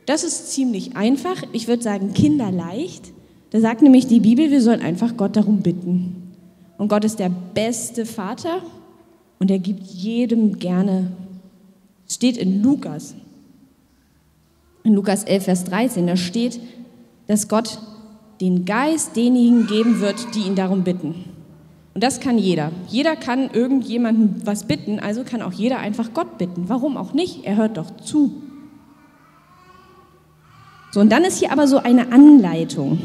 Das 0.06 0.24
ist 0.24 0.52
ziemlich 0.52 0.96
einfach. 0.96 1.42
Ich 1.52 1.68
würde 1.68 1.82
sagen, 1.82 2.12
kinderleicht. 2.14 3.12
Da 3.50 3.60
sagt 3.60 3.82
nämlich 3.82 4.06
die 4.06 4.20
Bibel, 4.20 4.50
wir 4.50 4.62
sollen 4.62 4.80
einfach 4.80 5.16
Gott 5.16 5.36
darum 5.36 5.60
bitten. 5.60 6.34
Und 6.78 6.88
Gott 6.88 7.04
ist 7.04 7.18
der 7.18 7.30
beste 7.30 8.06
Vater 8.06 8.62
und 9.38 9.50
er 9.50 9.58
gibt 9.58 9.86
jedem 9.86 10.58
gerne. 10.58 11.12
Steht 12.08 12.36
in 12.36 12.62
Lukas 12.62 13.14
in 14.84 14.94
Lukas 14.94 15.24
11, 15.24 15.44
Vers 15.44 15.64
13, 15.64 16.06
da 16.06 16.16
steht, 16.16 16.60
dass 17.26 17.48
Gott 17.48 17.78
den 18.40 18.64
Geist 18.64 19.16
denjenigen 19.16 19.66
geben 19.66 20.00
wird, 20.00 20.34
die 20.34 20.40
ihn 20.40 20.56
darum 20.56 20.82
bitten. 20.82 21.24
Und 21.94 22.02
das 22.02 22.20
kann 22.20 22.38
jeder. 22.38 22.72
Jeder 22.88 23.16
kann 23.16 23.50
irgendjemanden 23.50 24.42
was 24.44 24.64
bitten, 24.64 24.98
also 24.98 25.24
kann 25.24 25.42
auch 25.42 25.52
jeder 25.52 25.78
einfach 25.78 26.14
Gott 26.14 26.38
bitten. 26.38 26.68
Warum 26.68 26.96
auch 26.96 27.12
nicht? 27.12 27.44
Er 27.44 27.56
hört 27.56 27.76
doch 27.76 27.96
zu. 27.98 28.32
So, 30.92 31.00
und 31.00 31.10
dann 31.10 31.24
ist 31.24 31.38
hier 31.38 31.52
aber 31.52 31.66
so 31.66 31.78
eine 31.78 32.12
Anleitung. 32.12 32.98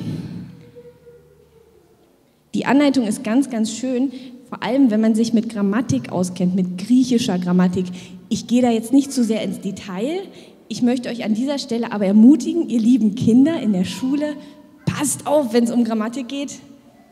Die 2.54 2.66
Anleitung 2.66 3.08
ist 3.08 3.24
ganz, 3.24 3.50
ganz 3.50 3.72
schön, 3.72 4.12
vor 4.50 4.62
allem 4.62 4.92
wenn 4.92 5.00
man 5.00 5.16
sich 5.16 5.34
mit 5.34 5.48
Grammatik 5.48 6.12
auskennt, 6.12 6.54
mit 6.54 6.78
griechischer 6.78 7.40
Grammatik. 7.40 7.86
Ich 8.28 8.48
gehe 8.48 8.62
da 8.62 8.72
jetzt 8.72 8.92
nicht 8.92 9.14
zu 9.14 9.24
sehr 9.24 9.42
ins 9.42 9.62
Detail. 9.62 10.24
Ich 10.68 10.82
möchte 10.82 11.08
euch 11.08 11.24
an 11.24 11.34
dieser 11.34 11.60
Stelle 11.60 11.94
aber 11.94 12.06
ermutigen, 12.06 12.68
ihr 12.68 12.80
lieben 12.80 13.16
Kinder 13.16 13.58
in 13.62 13.72
der 13.72 13.86
Schule, 13.86 14.36
passt 14.86 15.26
auf, 15.26 15.54
wenn 15.54 15.64
es 15.64 15.72
um 15.72 15.86
Grammatik 15.86 16.28
geht. 16.28 16.60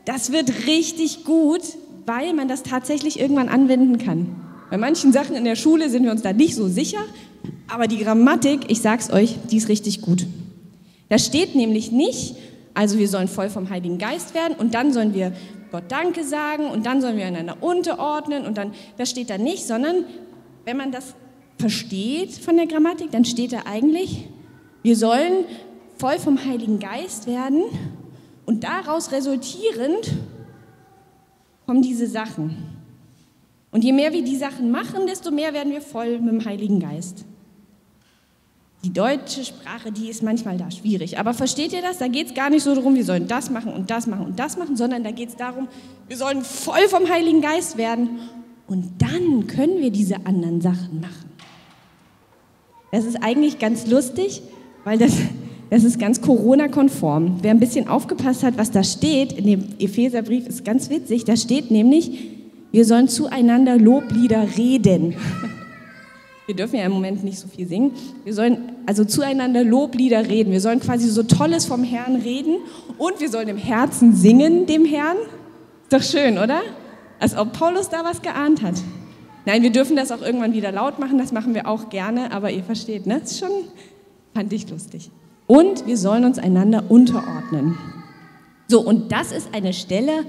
Das 0.04 0.30
wird 0.30 0.66
richtig 0.66 1.24
gut, 1.24 1.62
weil 2.04 2.34
man 2.34 2.48
das 2.48 2.62
tatsächlich 2.62 3.18
irgendwann 3.18 3.48
anwenden 3.48 3.96
kann. 3.96 4.36
Bei 4.70 4.76
manchen 4.76 5.10
Sachen 5.10 5.36
in 5.36 5.44
der 5.44 5.56
Schule 5.56 5.88
sind 5.88 6.04
wir 6.04 6.10
uns 6.10 6.20
da 6.20 6.34
nicht 6.34 6.54
so 6.54 6.68
sicher, 6.68 7.00
aber 7.66 7.86
die 7.86 7.98
Grammatik, 7.98 8.70
ich 8.70 8.82
sag's 8.82 9.10
euch, 9.10 9.36
die 9.50 9.56
ist 9.56 9.70
richtig 9.70 10.02
gut. 10.02 10.26
Da 11.08 11.18
steht 11.18 11.54
nämlich 11.54 11.92
nicht, 11.92 12.36
also 12.74 12.98
wir 12.98 13.08
sollen 13.08 13.28
voll 13.28 13.48
vom 13.48 13.70
Heiligen 13.70 13.98
Geist 13.98 14.34
werden 14.34 14.56
und 14.56 14.74
dann 14.74 14.92
sollen 14.92 15.14
wir 15.14 15.32
Gott 15.70 15.84
Danke 15.88 16.24
sagen 16.24 16.66
und 16.66 16.86
dann 16.86 17.00
sollen 17.00 17.16
wir 17.16 17.26
einander 17.26 17.56
unterordnen 17.60 18.44
und 18.44 18.56
dann, 18.56 18.72
das 18.96 19.10
steht 19.10 19.30
da 19.30 19.38
nicht, 19.38 19.66
sondern 19.66 20.04
wenn 20.64 20.76
man 20.76 20.92
das 20.92 21.14
versteht 21.58 22.32
von 22.32 22.56
der 22.56 22.66
Grammatik, 22.66 23.10
dann 23.10 23.24
steht 23.24 23.52
da 23.52 23.62
eigentlich, 23.66 24.28
wir 24.82 24.96
sollen 24.96 25.44
voll 25.96 26.18
vom 26.18 26.44
Heiligen 26.44 26.78
Geist 26.78 27.26
werden 27.26 27.62
und 28.44 28.64
daraus 28.64 29.12
resultierend 29.12 30.12
kommen 31.66 31.82
diese 31.82 32.06
Sachen. 32.06 32.56
Und 33.72 33.84
je 33.84 33.92
mehr 33.92 34.12
wir 34.12 34.22
die 34.22 34.36
Sachen 34.36 34.70
machen, 34.70 35.06
desto 35.06 35.30
mehr 35.30 35.52
werden 35.52 35.72
wir 35.72 35.80
voll 35.80 36.18
mit 36.18 36.32
dem 36.32 36.44
Heiligen 36.44 36.80
Geist. 36.80 37.24
Die 38.86 38.92
deutsche 38.92 39.44
Sprache, 39.44 39.90
die 39.90 40.08
ist 40.08 40.22
manchmal 40.22 40.58
da 40.58 40.70
schwierig. 40.70 41.18
Aber 41.18 41.34
versteht 41.34 41.72
ihr 41.72 41.82
das? 41.82 41.98
Da 41.98 42.06
geht 42.06 42.28
es 42.28 42.34
gar 42.34 42.50
nicht 42.50 42.62
so 42.62 42.72
darum, 42.72 42.94
wir 42.94 43.04
sollen 43.04 43.26
das 43.26 43.50
machen 43.50 43.72
und 43.72 43.90
das 43.90 44.06
machen 44.06 44.26
und 44.26 44.38
das 44.38 44.56
machen, 44.56 44.76
sondern 44.76 45.02
da 45.02 45.10
geht 45.10 45.30
es 45.30 45.34
darum, 45.34 45.66
wir 46.06 46.16
sollen 46.16 46.42
voll 46.42 46.86
vom 46.88 47.10
Heiligen 47.10 47.40
Geist 47.40 47.78
werden. 47.78 48.20
Und 48.68 48.92
dann 48.98 49.48
können 49.48 49.80
wir 49.80 49.90
diese 49.90 50.24
anderen 50.24 50.60
Sachen 50.60 51.00
machen. 51.00 51.32
Das 52.92 53.04
ist 53.04 53.16
eigentlich 53.24 53.58
ganz 53.58 53.88
lustig, 53.88 54.40
weil 54.84 54.98
das, 54.98 55.14
das 55.68 55.82
ist 55.82 55.98
ganz 55.98 56.20
Corona-konform. 56.20 57.38
Wer 57.42 57.50
ein 57.50 57.58
bisschen 57.58 57.88
aufgepasst 57.88 58.44
hat, 58.44 58.56
was 58.56 58.70
da 58.70 58.84
steht, 58.84 59.32
in 59.32 59.46
dem 59.46 59.64
Epheserbrief, 59.80 60.46
ist 60.46 60.64
ganz 60.64 60.90
witzig. 60.90 61.24
Da 61.24 61.36
steht 61.36 61.72
nämlich, 61.72 62.36
wir 62.70 62.84
sollen 62.84 63.08
zueinander 63.08 63.78
Loblieder 63.78 64.46
reden. 64.56 65.16
Wir 66.46 66.54
dürfen 66.54 66.76
ja 66.76 66.84
im 66.84 66.92
Moment 66.92 67.24
nicht 67.24 67.38
so 67.38 67.48
viel 67.48 67.66
singen. 67.66 67.92
Wir 68.24 68.32
sollen 68.32 68.72
also 68.86 69.04
zueinander 69.04 69.64
Loblieder 69.64 70.28
reden. 70.28 70.52
Wir 70.52 70.60
sollen 70.60 70.78
quasi 70.78 71.08
so 71.08 71.24
Tolles 71.24 71.66
vom 71.66 71.82
Herrn 71.82 72.16
reden 72.16 72.58
und 72.98 73.20
wir 73.20 73.28
sollen 73.28 73.48
im 73.48 73.56
Herzen 73.56 74.14
singen 74.14 74.66
dem 74.66 74.84
Herrn. 74.84 75.16
Ist 75.82 75.92
doch 75.92 76.02
schön, 76.02 76.38
oder? 76.38 76.60
Als 77.18 77.36
ob 77.36 77.52
Paulus 77.52 77.88
da 77.88 78.04
was 78.04 78.22
geahnt 78.22 78.62
hat. 78.62 78.74
Nein, 79.44 79.62
wir 79.62 79.70
dürfen 79.70 79.96
das 79.96 80.12
auch 80.12 80.22
irgendwann 80.22 80.52
wieder 80.52 80.72
laut 80.72 80.98
machen, 80.98 81.18
das 81.18 81.32
machen 81.32 81.54
wir 81.54 81.68
auch 81.68 81.88
gerne, 81.88 82.32
aber 82.32 82.50
ihr 82.50 82.64
versteht, 82.64 83.06
ne? 83.06 83.20
Das 83.20 83.32
ist 83.32 83.38
schon, 83.38 83.50
fand 84.34 84.52
ich 84.52 84.68
lustig. 84.68 85.10
Und 85.46 85.86
wir 85.86 85.96
sollen 85.96 86.24
uns 86.24 86.38
einander 86.38 86.84
unterordnen. 86.88 87.78
So, 88.66 88.80
und 88.80 89.12
das 89.12 89.30
ist 89.30 89.54
eine 89.54 89.72
Stelle, 89.72 90.24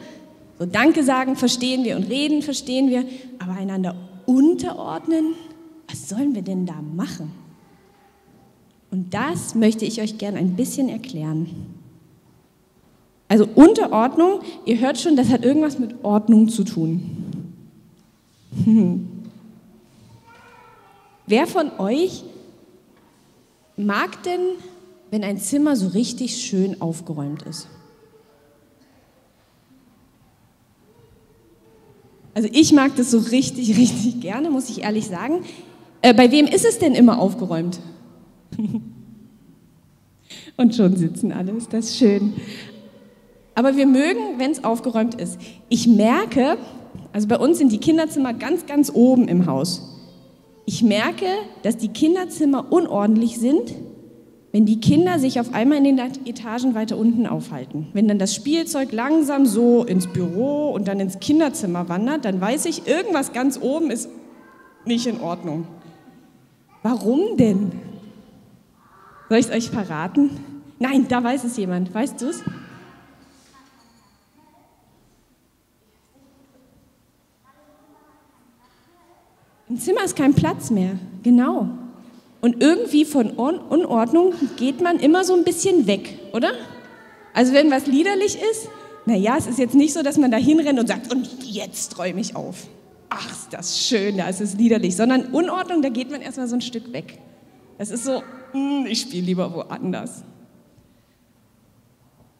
so 0.59 0.65
Danke 0.65 1.03
sagen 1.03 1.35
verstehen 1.35 1.83
wir 1.83 1.95
und 1.95 2.03
reden 2.03 2.43
verstehen 2.43 2.89
wir, 2.89 3.05
aber 3.39 3.53
einander 3.53 3.95
unterordnen, 4.27 5.33
was 5.87 6.09
sollen 6.09 6.35
wir 6.35 6.41
denn 6.41 6.65
da 6.65 6.81
machen? 6.81 7.31
Und 8.91 9.13
das 9.13 9.55
möchte 9.55 9.85
ich 9.85 10.01
euch 10.01 10.17
gerne 10.17 10.37
ein 10.37 10.55
bisschen 10.55 10.89
erklären. 10.89 11.47
Also 13.27 13.47
Unterordnung, 13.55 14.39
ihr 14.65 14.79
hört 14.79 14.97
schon, 14.97 15.15
das 15.15 15.29
hat 15.29 15.43
irgendwas 15.43 15.79
mit 15.79 16.03
Ordnung 16.03 16.47
zu 16.47 16.63
tun. 16.63 17.25
Wer 21.27 21.45
von 21.45 21.71
euch 21.77 22.23
mag 23.75 24.23
denn, 24.23 24.39
wenn 25.11 25.23
ein 25.23 25.37
Zimmer 25.37 25.75
so 25.75 25.89
richtig 25.89 26.37
schön 26.41 26.81
aufgeräumt 26.81 27.43
ist? 27.43 27.67
Also 32.33 32.49
ich 32.53 32.71
mag 32.71 32.95
das 32.95 33.11
so 33.11 33.17
richtig, 33.17 33.77
richtig 33.77 34.21
gerne, 34.21 34.49
muss 34.49 34.69
ich 34.69 34.83
ehrlich 34.83 35.07
sagen. 35.07 35.43
Äh, 36.01 36.13
bei 36.13 36.31
wem 36.31 36.45
ist 36.45 36.65
es 36.65 36.79
denn 36.79 36.93
immer 36.93 37.19
aufgeräumt? 37.19 37.79
Und 40.57 40.75
schon 40.75 40.95
sitzen 40.95 41.31
alle, 41.31 41.51
ist 41.51 41.71
das 41.73 41.97
schön. 41.97 42.33
Aber 43.55 43.75
wir 43.75 43.87
mögen, 43.87 44.37
wenn 44.37 44.51
es 44.51 44.63
aufgeräumt 44.63 45.15
ist. 45.15 45.39
Ich 45.69 45.87
merke, 45.87 46.57
also 47.13 47.27
bei 47.27 47.37
uns 47.37 47.57
sind 47.57 47.71
die 47.71 47.79
Kinderzimmer 47.79 48.33
ganz, 48.33 48.65
ganz 48.65 48.91
oben 48.93 49.27
im 49.27 49.45
Haus. 49.47 49.95
Ich 50.65 50.83
merke, 50.83 51.25
dass 51.63 51.77
die 51.77 51.87
Kinderzimmer 51.87 52.71
unordentlich 52.71 53.39
sind, 53.39 53.73
wenn 54.51 54.65
die 54.65 54.79
Kinder 54.79 55.19
sich 55.19 55.39
auf 55.39 55.53
einmal 55.53 55.77
in 55.77 55.83
den 55.83 55.99
Etagen 56.25 56.75
weiter 56.75 56.97
unten 56.97 57.27
aufhalten. 57.27 57.87
Wenn 57.93 58.07
dann 58.07 58.19
das 58.19 58.35
Spielzeug 58.35 58.91
langsam 58.91 59.45
so 59.45 59.83
ins 59.83 60.07
Büro 60.07 60.71
und 60.71 60.87
dann 60.87 60.99
ins 60.99 61.19
Kinderzimmer 61.19 61.89
wandert, 61.89 62.25
dann 62.25 62.41
weiß 62.41 62.65
ich, 62.65 62.87
irgendwas 62.87 63.33
ganz 63.33 63.59
oben 63.61 63.91
ist 63.91 64.09
nicht 64.85 65.07
in 65.07 65.21
Ordnung. 65.21 65.67
Warum 66.89 67.35
denn? 67.35 67.73
Soll 69.27 69.39
ich 69.39 69.47
es 69.47 69.51
euch 69.51 69.69
verraten? 69.69 70.29
Nein, 70.79 71.05
da 71.09 71.21
weiß 71.21 71.43
es 71.43 71.57
jemand. 71.57 71.93
Weißt 71.93 72.21
du 72.21 72.27
es? 72.27 72.41
Im 79.67 79.77
Zimmer 79.77 80.05
ist 80.05 80.15
kein 80.15 80.33
Platz 80.33 80.69
mehr, 80.69 80.97
genau. 81.23 81.67
Und 82.39 82.63
irgendwie 82.63 83.03
von 83.03 83.31
Unordnung 83.31 84.33
geht 84.55 84.79
man 84.79 84.97
immer 84.99 85.25
so 85.25 85.33
ein 85.33 85.43
bisschen 85.43 85.87
weg, 85.87 86.17
oder? 86.31 86.51
Also 87.33 87.51
wenn 87.51 87.69
was 87.69 87.85
liederlich 87.85 88.37
ist, 88.49 88.69
naja, 89.05 89.35
es 89.37 89.47
ist 89.47 89.59
jetzt 89.59 89.75
nicht 89.75 89.93
so, 89.93 90.03
dass 90.03 90.17
man 90.17 90.31
da 90.31 90.37
hinrennt 90.37 90.79
und 90.79 90.87
sagt, 90.87 91.13
und 91.13 91.27
jetzt 91.43 91.99
räume 91.99 92.21
ich 92.21 92.37
auf. 92.37 92.65
Ach, 93.09 93.31
ist 93.31 93.53
das 93.53 93.79
schön, 93.79 94.17
da 94.17 94.27
ist 94.27 94.41
es 94.41 94.55
liederlich. 94.55 94.95
Sondern 94.95 95.27
Unordnung, 95.27 95.81
da 95.81 95.89
geht 95.89 96.11
man 96.11 96.21
erstmal 96.21 96.47
so 96.47 96.55
ein 96.55 96.61
Stück 96.61 96.91
weg. 96.91 97.19
Das 97.77 97.89
ist 97.89 98.03
so, 98.03 98.23
hm, 98.51 98.85
ich 98.87 99.01
spiele 99.01 99.25
lieber 99.25 99.53
woanders. 99.53 100.23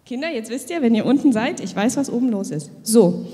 Kinder, 0.06 0.30
jetzt 0.30 0.50
wisst 0.50 0.70
ihr, 0.70 0.82
wenn 0.82 0.96
ihr 0.96 1.06
unten 1.06 1.34
seid, 1.34 1.60
ich 1.60 1.76
weiß, 1.76 1.98
was 1.98 2.10
oben 2.10 2.30
los 2.30 2.50
ist. 2.50 2.72
So. 2.84 3.26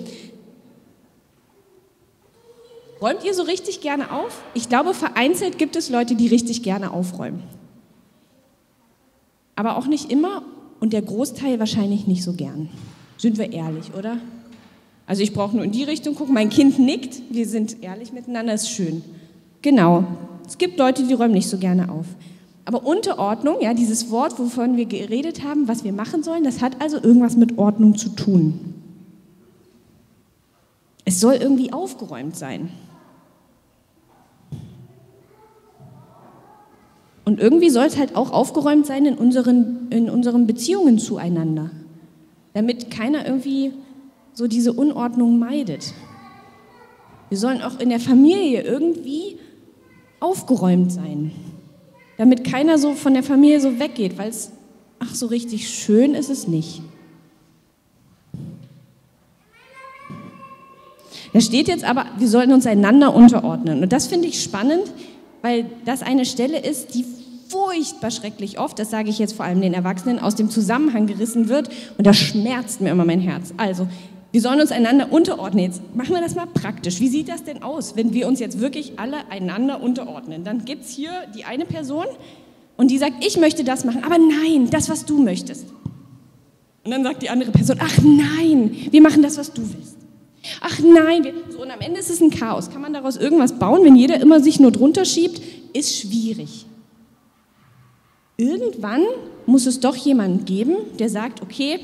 Räumt 2.99 3.23
ihr 3.23 3.33
so 3.33 3.43
richtig 3.43 3.81
gerne 3.81 4.11
auf? 4.11 4.41
Ich 4.53 4.69
glaube, 4.69 4.93
vereinzelt 4.93 5.57
gibt 5.57 5.75
es 5.75 5.89
Leute, 5.89 6.15
die 6.15 6.27
richtig 6.27 6.63
gerne 6.63 6.91
aufräumen. 6.91 7.43
Aber 9.55 9.77
auch 9.77 9.87
nicht 9.87 10.11
immer 10.11 10.43
und 10.79 10.93
der 10.93 11.01
Großteil 11.01 11.59
wahrscheinlich 11.59 12.07
nicht 12.07 12.23
so 12.23 12.33
gern. 12.33 12.69
Sind 13.17 13.37
wir 13.37 13.51
ehrlich, 13.53 13.93
oder? 13.97 14.17
Also 15.05 15.21
ich 15.21 15.33
brauche 15.33 15.55
nur 15.55 15.65
in 15.65 15.71
die 15.71 15.83
Richtung 15.83 16.15
gucken. 16.15 16.33
Mein 16.33 16.49
Kind 16.49 16.79
nickt. 16.79 17.21
Wir 17.29 17.47
sind 17.47 17.83
ehrlich 17.83 18.13
miteinander, 18.13 18.53
ist 18.53 18.69
schön. 18.69 19.03
Genau. 19.61 20.05
Es 20.47 20.57
gibt 20.57 20.77
Leute, 20.77 21.03
die 21.03 21.13
räumen 21.13 21.33
nicht 21.33 21.49
so 21.49 21.57
gerne 21.57 21.91
auf. 21.91 22.05
Aber 22.65 22.85
Unterordnung, 22.85 23.57
ja, 23.59 23.73
dieses 23.73 24.09
Wort, 24.09 24.39
wovon 24.39 24.77
wir 24.77 24.85
geredet 24.85 25.43
haben, 25.43 25.67
was 25.67 25.83
wir 25.83 25.91
machen 25.91 26.23
sollen, 26.23 26.43
das 26.43 26.61
hat 26.61 26.81
also 26.81 26.97
irgendwas 26.97 27.35
mit 27.35 27.57
Ordnung 27.57 27.97
zu 27.97 28.09
tun. 28.09 28.73
Es 31.05 31.19
soll 31.19 31.35
irgendwie 31.35 31.73
aufgeräumt 31.73 32.37
sein. 32.37 32.69
Und 37.25 37.39
irgendwie 37.39 37.69
soll 37.69 37.85
es 37.85 37.97
halt 37.97 38.15
auch 38.15 38.31
aufgeräumt 38.31 38.85
sein 38.85 39.05
in 39.05 39.17
unseren, 39.17 39.87
in 39.89 40.09
unseren 40.09 40.47
Beziehungen 40.47 40.99
zueinander, 40.99 41.71
damit 42.53 42.91
keiner 42.91 43.25
irgendwie 43.25 43.73
so 44.33 44.47
diese 44.47 44.73
Unordnung 44.73 45.39
meidet. 45.39 45.93
Wir 47.29 47.37
sollen 47.37 47.61
auch 47.61 47.79
in 47.79 47.89
der 47.89 47.99
Familie 47.99 48.61
irgendwie 48.61 49.37
aufgeräumt 50.19 50.91
sein 50.91 51.31
damit 52.17 52.43
keiner 52.43 52.77
so 52.77 52.93
von 52.93 53.13
der 53.13 53.23
Familie 53.23 53.59
so 53.59 53.79
weggeht, 53.79 54.17
weil 54.17 54.29
es, 54.29 54.51
ach, 54.99 55.13
so 55.13 55.27
richtig 55.27 55.69
schön 55.69 56.13
ist 56.13 56.29
es 56.29 56.47
nicht. 56.47 56.81
Da 61.33 61.41
steht 61.41 61.67
jetzt 61.67 61.83
aber, 61.83 62.05
wir 62.19 62.27
sollten 62.27 62.53
uns 62.53 62.67
einander 62.67 63.15
unterordnen. 63.15 63.81
Und 63.81 63.91
das 63.91 64.05
finde 64.05 64.27
ich 64.27 64.43
spannend, 64.43 64.83
weil 65.41 65.65
das 65.83 66.03
eine 66.03 66.25
Stelle 66.25 66.59
ist, 66.59 66.93
die 66.93 67.05
furchtbar 67.49 68.11
schrecklich 68.11 68.59
oft, 68.59 68.77
das 68.77 68.91
sage 68.91 69.09
ich 69.09 69.17
jetzt 69.17 69.33
vor 69.33 69.45
allem 69.45 69.61
den 69.61 69.73
Erwachsenen, 69.73 70.19
aus 70.19 70.35
dem 70.35 70.49
Zusammenhang 70.51 71.07
gerissen 71.07 71.49
wird. 71.49 71.69
Und 71.97 72.05
das 72.05 72.17
schmerzt 72.17 72.81
mir 72.81 72.91
immer 72.91 73.05
mein 73.05 73.19
Herz. 73.19 73.53
Also, 73.57 73.87
wir 74.33 74.41
sollen 74.41 74.59
uns 74.59 74.71
einander 74.71 75.13
unterordnen. 75.13 75.65
Jetzt 75.65 75.83
machen 75.95 76.15
wir 76.15 76.19
das 76.19 76.33
mal 76.33 76.47
praktisch. 76.47 76.99
Wie 76.99 77.07
sieht 77.07 77.29
das 77.29 77.43
denn 77.43 77.61
aus, 77.61 77.95
wenn 77.95 78.13
wir 78.13 78.27
uns 78.27 78.39
jetzt 78.39 78.59
wirklich 78.59 78.93
alle 78.97 79.29
einander 79.29 79.79
unterordnen? 79.79 80.43
Dann 80.43 80.65
gibt 80.65 80.85
es 80.85 80.89
hier 80.89 81.11
die 81.35 81.45
eine 81.45 81.65
Person 81.65 82.05
und 82.75 82.89
die 82.89 82.97
sagt, 82.97 83.23
ich 83.23 83.37
möchte 83.37 83.63
das 83.63 83.85
machen, 83.85 84.03
aber 84.03 84.17
nein, 84.17 84.71
das, 84.71 84.89
was 84.89 85.05
du 85.05 85.19
möchtest. 85.21 85.67
Und 86.83 86.89
dann 86.89 87.03
sagt 87.03 87.21
die 87.21 87.29
andere 87.29 87.51
Person, 87.51 87.77
ach 87.79 87.95
nein, 88.01 88.75
wir 88.89 89.01
machen 89.03 89.21
das, 89.21 89.37
was 89.37 89.53
du 89.53 89.61
willst. 89.61 89.97
Ach 90.61 90.79
nein, 90.79 91.23
wir, 91.23 91.33
so, 91.51 91.61
und 91.61 91.69
am 91.69 91.79
Ende 91.79 91.99
ist 91.99 92.09
es 92.09 92.19
ein 92.19 92.31
Chaos. 92.31 92.71
Kann 92.71 92.81
man 92.81 92.91
daraus 92.91 93.17
irgendwas 93.17 93.59
bauen, 93.59 93.85
wenn 93.85 93.95
jeder 93.95 94.19
immer 94.19 94.39
sich 94.39 94.59
nur 94.59 94.71
drunter 94.71 95.05
schiebt? 95.05 95.39
Ist 95.73 95.95
schwierig. 95.95 96.65
Irgendwann 98.35 99.03
muss 99.45 99.67
es 99.67 99.79
doch 99.79 99.95
jemanden 99.95 100.43
geben, 100.43 100.75
der 100.97 101.09
sagt, 101.09 101.43
okay, 101.43 101.79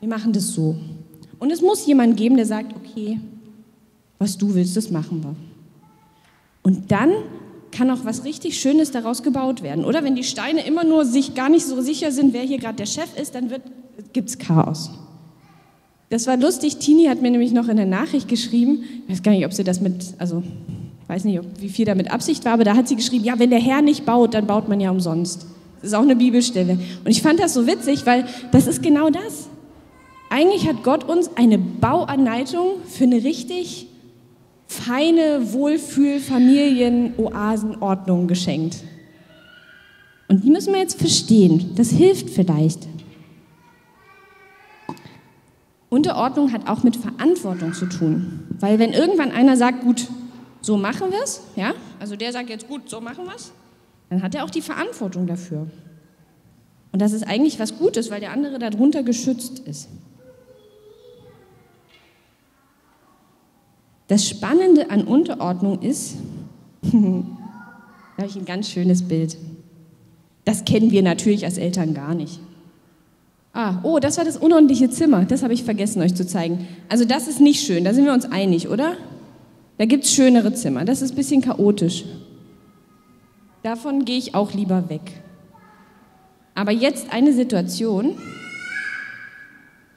wir 0.00 0.08
machen 0.08 0.32
das 0.32 0.48
so. 0.48 0.76
Und 1.42 1.50
es 1.50 1.60
muss 1.60 1.84
jemanden 1.86 2.14
geben, 2.14 2.36
der 2.36 2.46
sagt, 2.46 2.72
okay, 2.76 3.18
was 4.20 4.38
du 4.38 4.54
willst, 4.54 4.76
das 4.76 4.92
machen 4.92 5.24
wir. 5.24 5.34
Und 6.62 6.92
dann 6.92 7.10
kann 7.72 7.90
auch 7.90 8.04
was 8.04 8.24
richtig 8.24 8.60
Schönes 8.60 8.92
daraus 8.92 9.24
gebaut 9.24 9.60
werden. 9.60 9.84
Oder 9.84 10.04
wenn 10.04 10.14
die 10.14 10.22
Steine 10.22 10.64
immer 10.64 10.84
nur 10.84 11.04
sich 11.04 11.34
gar 11.34 11.48
nicht 11.48 11.66
so 11.66 11.82
sicher 11.82 12.12
sind, 12.12 12.32
wer 12.32 12.42
hier 12.42 12.58
gerade 12.58 12.76
der 12.76 12.86
Chef 12.86 13.18
ist, 13.20 13.34
dann 13.34 13.50
gibt 14.12 14.28
es 14.28 14.38
Chaos. 14.38 14.92
Das 16.10 16.28
war 16.28 16.36
lustig. 16.36 16.76
Tini 16.76 17.06
hat 17.06 17.22
mir 17.22 17.32
nämlich 17.32 17.50
noch 17.50 17.66
in 17.66 17.76
der 17.76 17.86
Nachricht 17.86 18.28
geschrieben, 18.28 18.84
ich 19.08 19.14
weiß 19.14 19.22
gar 19.24 19.32
nicht, 19.32 19.44
ob 19.44 19.52
sie 19.52 19.64
das 19.64 19.80
mit, 19.80 20.14
also 20.18 20.44
ich 21.02 21.08
weiß 21.08 21.24
nicht, 21.24 21.40
wie 21.58 21.70
viel 21.70 21.86
da 21.86 21.96
mit 21.96 22.12
Absicht 22.12 22.44
war, 22.44 22.52
aber 22.52 22.62
da 22.62 22.76
hat 22.76 22.86
sie 22.86 22.94
geschrieben, 22.94 23.24
ja, 23.24 23.40
wenn 23.40 23.50
der 23.50 23.58
Herr 23.58 23.82
nicht 23.82 24.06
baut, 24.06 24.34
dann 24.34 24.46
baut 24.46 24.68
man 24.68 24.78
ja 24.78 24.92
umsonst. 24.92 25.44
Das 25.80 25.88
ist 25.88 25.94
auch 25.94 26.02
eine 26.02 26.14
Bibelstelle. 26.14 26.78
Und 27.04 27.10
ich 27.10 27.20
fand 27.20 27.40
das 27.40 27.52
so 27.52 27.66
witzig, 27.66 28.06
weil 28.06 28.26
das 28.52 28.68
ist 28.68 28.80
genau 28.80 29.10
das. 29.10 29.48
Eigentlich 30.32 30.66
hat 30.66 30.82
Gott 30.82 31.04
uns 31.04 31.36
eine 31.36 31.58
Bauanleitung 31.58 32.82
für 32.86 33.04
eine 33.04 33.22
richtig 33.22 33.86
feine 34.66 35.52
Wohlfühl-Familien-Oasenordnung 35.52 38.28
geschenkt. 38.28 38.78
Und 40.28 40.42
die 40.42 40.50
müssen 40.50 40.72
wir 40.72 40.80
jetzt 40.80 40.98
verstehen. 40.98 41.72
Das 41.76 41.90
hilft 41.90 42.30
vielleicht. 42.30 42.88
Unterordnung 45.90 46.50
hat 46.50 46.66
auch 46.66 46.82
mit 46.82 46.96
Verantwortung 46.96 47.74
zu 47.74 47.84
tun. 47.84 48.46
Weil 48.58 48.78
wenn 48.78 48.94
irgendwann 48.94 49.32
einer 49.32 49.58
sagt, 49.58 49.82
gut, 49.82 50.08
so 50.62 50.78
machen 50.78 51.10
wir 51.10 51.22
es, 51.22 51.42
ja, 51.56 51.74
also 52.00 52.16
der 52.16 52.32
sagt 52.32 52.48
jetzt, 52.48 52.68
gut, 52.68 52.88
so 52.88 53.02
machen 53.02 53.26
wir 53.26 53.36
es, 53.36 53.52
dann 54.08 54.22
hat 54.22 54.34
er 54.34 54.44
auch 54.44 54.50
die 54.50 54.62
Verantwortung 54.62 55.26
dafür. 55.26 55.66
Und 56.90 57.02
das 57.02 57.12
ist 57.12 57.24
eigentlich 57.24 57.60
was 57.60 57.76
Gutes, 57.76 58.10
weil 58.10 58.20
der 58.20 58.32
andere 58.32 58.58
darunter 58.58 59.02
geschützt 59.02 59.58
ist. 59.58 59.90
Das 64.12 64.28
Spannende 64.28 64.90
an 64.90 65.04
Unterordnung 65.04 65.80
ist, 65.80 66.16
da 66.82 66.88
habe 66.90 68.26
ich 68.26 68.36
ein 68.36 68.44
ganz 68.44 68.68
schönes 68.68 69.08
Bild. 69.08 69.38
Das 70.44 70.66
kennen 70.66 70.90
wir 70.90 71.02
natürlich 71.02 71.46
als 71.46 71.56
Eltern 71.56 71.94
gar 71.94 72.12
nicht. 72.12 72.38
Ah, 73.54 73.78
oh, 73.84 74.00
das 74.00 74.18
war 74.18 74.26
das 74.26 74.36
unordentliche 74.36 74.90
Zimmer. 74.90 75.24
Das 75.24 75.42
habe 75.42 75.54
ich 75.54 75.64
vergessen 75.64 76.02
euch 76.02 76.14
zu 76.14 76.26
zeigen. 76.26 76.68
Also 76.90 77.06
das 77.06 77.26
ist 77.26 77.40
nicht 77.40 77.64
schön, 77.64 77.84
da 77.84 77.94
sind 77.94 78.04
wir 78.04 78.12
uns 78.12 78.26
einig, 78.26 78.68
oder? 78.68 78.98
Da 79.78 79.86
gibt 79.86 80.04
es 80.04 80.12
schönere 80.12 80.52
Zimmer. 80.52 80.84
Das 80.84 81.00
ist 81.00 81.12
ein 81.12 81.16
bisschen 81.16 81.40
chaotisch. 81.40 82.04
Davon 83.62 84.04
gehe 84.04 84.18
ich 84.18 84.34
auch 84.34 84.52
lieber 84.52 84.90
weg. 84.90 85.22
Aber 86.54 86.72
jetzt 86.72 87.10
eine 87.14 87.32
Situation, 87.32 88.18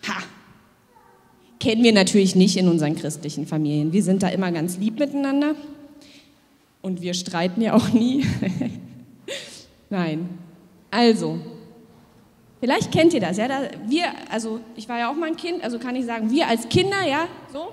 ha, 0.07 0.23
kennen 1.59 1.83
wir 1.83 1.93
natürlich 1.93 2.35
nicht 2.35 2.57
in 2.57 2.67
unseren 2.67 2.95
christlichen 2.95 3.47
Familien. 3.47 3.93
Wir 3.93 4.03
sind 4.03 4.23
da 4.23 4.29
immer 4.29 4.51
ganz 4.51 4.77
lieb 4.77 4.99
miteinander 4.99 5.55
und 6.81 7.01
wir 7.01 7.13
streiten 7.13 7.61
ja 7.61 7.73
auch 7.73 7.89
nie. 7.89 8.25
Nein. 9.89 10.29
Also, 10.91 11.39
vielleicht 12.59 12.91
kennt 12.91 13.13
ihr 13.13 13.19
das, 13.19 13.37
ja? 13.37 13.47
Da 13.47 13.61
wir, 13.87 14.05
also 14.29 14.59
ich 14.75 14.87
war 14.87 14.99
ja 14.99 15.11
auch 15.11 15.15
mal 15.15 15.27
ein 15.27 15.37
Kind, 15.37 15.63
also 15.63 15.79
kann 15.79 15.95
ich 15.95 16.05
sagen, 16.05 16.29
wir 16.31 16.47
als 16.47 16.69
Kinder, 16.69 17.07
ja, 17.07 17.27
so, 17.51 17.67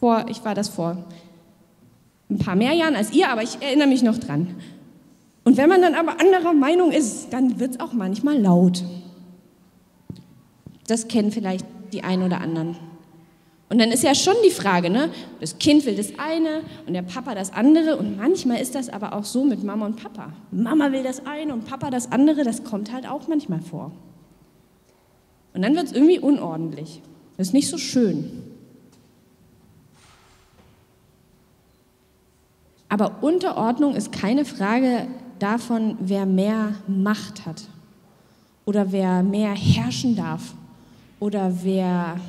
vor, 0.00 0.26
ich 0.28 0.44
war 0.44 0.54
das 0.54 0.68
vor 0.68 1.04
ein 2.30 2.38
paar 2.38 2.56
mehr 2.56 2.72
Jahren 2.72 2.96
als 2.96 3.12
ihr, 3.12 3.28
aber 3.28 3.42
ich 3.42 3.60
erinnere 3.60 3.88
mich 3.88 4.02
noch 4.02 4.18
dran. 4.18 4.56
Und 5.44 5.56
wenn 5.56 5.68
man 5.68 5.82
dann 5.82 5.94
aber 5.94 6.20
anderer 6.20 6.54
Meinung 6.54 6.90
ist, 6.90 7.32
dann 7.32 7.60
wird 7.60 7.72
es 7.72 7.80
auch 7.80 7.92
manchmal 7.92 8.40
laut. 8.40 8.82
Das 10.86 11.08
kennen 11.08 11.30
vielleicht 11.30 11.66
die 11.94 12.02
einen 12.02 12.24
oder 12.24 12.40
anderen. 12.40 12.76
Und 13.70 13.78
dann 13.78 13.90
ist 13.90 14.02
ja 14.02 14.14
schon 14.14 14.34
die 14.44 14.50
Frage, 14.50 14.90
ne? 14.90 15.10
das 15.40 15.58
Kind 15.58 15.86
will 15.86 15.96
das 15.96 16.18
eine 16.18 16.62
und 16.86 16.92
der 16.92 17.02
Papa 17.02 17.34
das 17.34 17.52
andere. 17.52 17.96
Und 17.96 18.16
manchmal 18.16 18.60
ist 18.60 18.74
das 18.74 18.88
aber 18.88 19.14
auch 19.14 19.24
so 19.24 19.44
mit 19.44 19.64
Mama 19.64 19.86
und 19.86 19.96
Papa. 19.96 20.32
Mama 20.50 20.92
will 20.92 21.02
das 21.02 21.26
eine 21.26 21.52
und 21.52 21.64
Papa 21.64 21.90
das 21.90 22.12
andere. 22.12 22.44
Das 22.44 22.64
kommt 22.64 22.92
halt 22.92 23.08
auch 23.08 23.26
manchmal 23.26 23.60
vor. 23.60 23.92
Und 25.54 25.62
dann 25.62 25.74
wird 25.74 25.86
es 25.86 25.92
irgendwie 25.92 26.18
unordentlich. 26.18 27.00
Das 27.36 27.48
ist 27.48 27.52
nicht 27.54 27.68
so 27.68 27.78
schön. 27.78 28.42
Aber 32.88 33.22
Unterordnung 33.22 33.94
ist 33.94 34.12
keine 34.12 34.44
Frage 34.44 35.08
davon, 35.38 35.96
wer 36.00 36.26
mehr 36.26 36.74
Macht 36.86 37.46
hat 37.46 37.62
oder 38.66 38.92
wer 38.92 39.22
mehr 39.22 39.52
herrschen 39.54 40.16
darf 40.16 40.54
oder 41.20 41.62
wer 41.62 42.20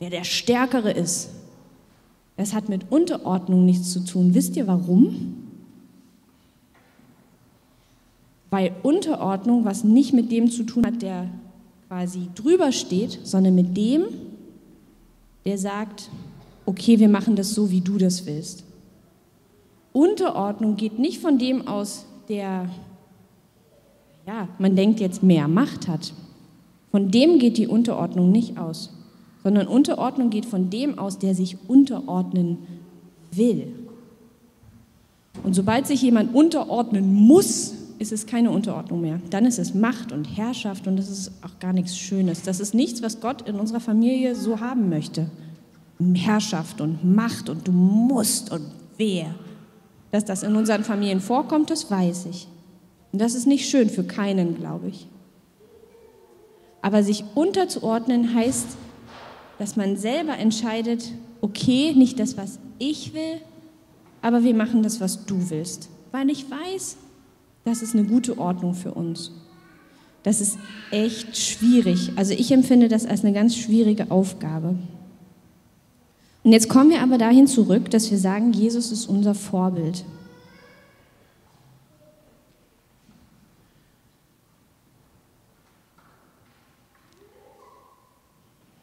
wer 0.00 0.10
der 0.10 0.24
Stärkere 0.24 0.90
ist. 0.90 1.30
Das 2.36 2.54
hat 2.54 2.68
mit 2.68 2.90
Unterordnung 2.90 3.66
nichts 3.66 3.92
zu 3.92 4.00
tun. 4.00 4.34
Wisst 4.34 4.56
ihr 4.56 4.66
warum? 4.66 5.36
Weil 8.48 8.72
Unterordnung 8.82 9.64
was 9.64 9.84
nicht 9.84 10.12
mit 10.12 10.32
dem 10.32 10.50
zu 10.50 10.64
tun 10.64 10.84
hat, 10.86 11.02
der 11.02 11.28
quasi 11.86 12.28
drüber 12.34 12.72
steht, 12.72 13.20
sondern 13.24 13.54
mit 13.54 13.76
dem, 13.76 14.04
der 15.44 15.58
sagt, 15.58 16.08
okay, 16.64 16.98
wir 16.98 17.08
machen 17.08 17.36
das 17.36 17.54
so, 17.54 17.70
wie 17.70 17.80
du 17.80 17.98
das 17.98 18.26
willst. 18.26 18.64
Unterordnung 19.92 20.76
geht 20.76 20.98
nicht 20.98 21.20
von 21.20 21.38
dem 21.38 21.68
aus, 21.68 22.06
der, 22.28 22.70
ja, 24.26 24.48
man 24.58 24.76
denkt 24.76 25.00
jetzt 25.00 25.22
mehr 25.22 25.46
Macht 25.46 25.88
hat. 25.88 26.14
Von 26.90 27.10
dem 27.10 27.38
geht 27.38 27.56
die 27.56 27.66
Unterordnung 27.66 28.32
nicht 28.32 28.58
aus, 28.58 28.90
sondern 29.42 29.68
Unterordnung 29.68 30.30
geht 30.30 30.46
von 30.46 30.70
dem 30.70 30.98
aus, 30.98 31.18
der 31.18 31.34
sich 31.34 31.56
unterordnen 31.68 32.58
will. 33.32 33.72
Und 35.44 35.54
sobald 35.54 35.86
sich 35.86 36.02
jemand 36.02 36.34
unterordnen 36.34 37.12
muss, 37.14 37.74
ist 37.98 38.12
es 38.12 38.26
keine 38.26 38.50
Unterordnung 38.50 39.02
mehr. 39.02 39.20
Dann 39.30 39.44
ist 39.44 39.58
es 39.58 39.74
Macht 39.74 40.10
und 40.10 40.24
Herrschaft 40.24 40.86
und 40.86 40.96
das 40.96 41.10
ist 41.10 41.32
auch 41.42 41.58
gar 41.60 41.72
nichts 41.72 41.96
Schönes. 41.96 42.42
Das 42.42 42.58
ist 42.58 42.74
nichts, 42.74 43.02
was 43.02 43.20
Gott 43.20 43.46
in 43.48 43.56
unserer 43.56 43.80
Familie 43.80 44.34
so 44.34 44.60
haben 44.60 44.88
möchte. 44.88 45.30
Herrschaft 46.14 46.80
und 46.80 47.04
Macht 47.04 47.50
und 47.50 47.68
du 47.68 47.72
musst 47.72 48.50
und 48.50 48.64
wer. 48.96 49.34
Dass 50.10 50.24
das 50.24 50.42
in 50.42 50.56
unseren 50.56 50.82
Familien 50.82 51.20
vorkommt, 51.20 51.70
das 51.70 51.90
weiß 51.90 52.26
ich. 52.30 52.48
Und 53.12 53.20
das 53.20 53.34
ist 53.34 53.46
nicht 53.46 53.68
schön 53.68 53.90
für 53.90 54.04
keinen, 54.04 54.56
glaube 54.56 54.88
ich. 54.88 55.06
Aber 56.82 57.02
sich 57.02 57.24
unterzuordnen 57.34 58.34
heißt, 58.34 58.66
dass 59.58 59.76
man 59.76 59.96
selber 59.96 60.38
entscheidet, 60.38 61.12
okay, 61.40 61.92
nicht 61.94 62.18
das, 62.18 62.36
was 62.36 62.58
ich 62.78 63.12
will, 63.12 63.40
aber 64.22 64.44
wir 64.44 64.54
machen 64.54 64.82
das, 64.82 65.00
was 65.00 65.26
du 65.26 65.50
willst. 65.50 65.88
Weil 66.12 66.30
ich 66.30 66.50
weiß, 66.50 66.96
das 67.64 67.82
ist 67.82 67.94
eine 67.94 68.04
gute 68.04 68.38
Ordnung 68.38 68.74
für 68.74 68.92
uns. 68.92 69.32
Das 70.22 70.40
ist 70.40 70.58
echt 70.90 71.36
schwierig. 71.36 72.12
Also 72.16 72.34
ich 72.34 72.52
empfinde 72.52 72.88
das 72.88 73.06
als 73.06 73.24
eine 73.24 73.32
ganz 73.32 73.56
schwierige 73.56 74.10
Aufgabe. 74.10 74.76
Und 76.42 76.52
jetzt 76.52 76.68
kommen 76.68 76.90
wir 76.90 77.02
aber 77.02 77.18
dahin 77.18 77.46
zurück, 77.46 77.90
dass 77.90 78.10
wir 78.10 78.18
sagen, 78.18 78.52
Jesus 78.52 78.92
ist 78.92 79.06
unser 79.06 79.34
Vorbild. 79.34 80.04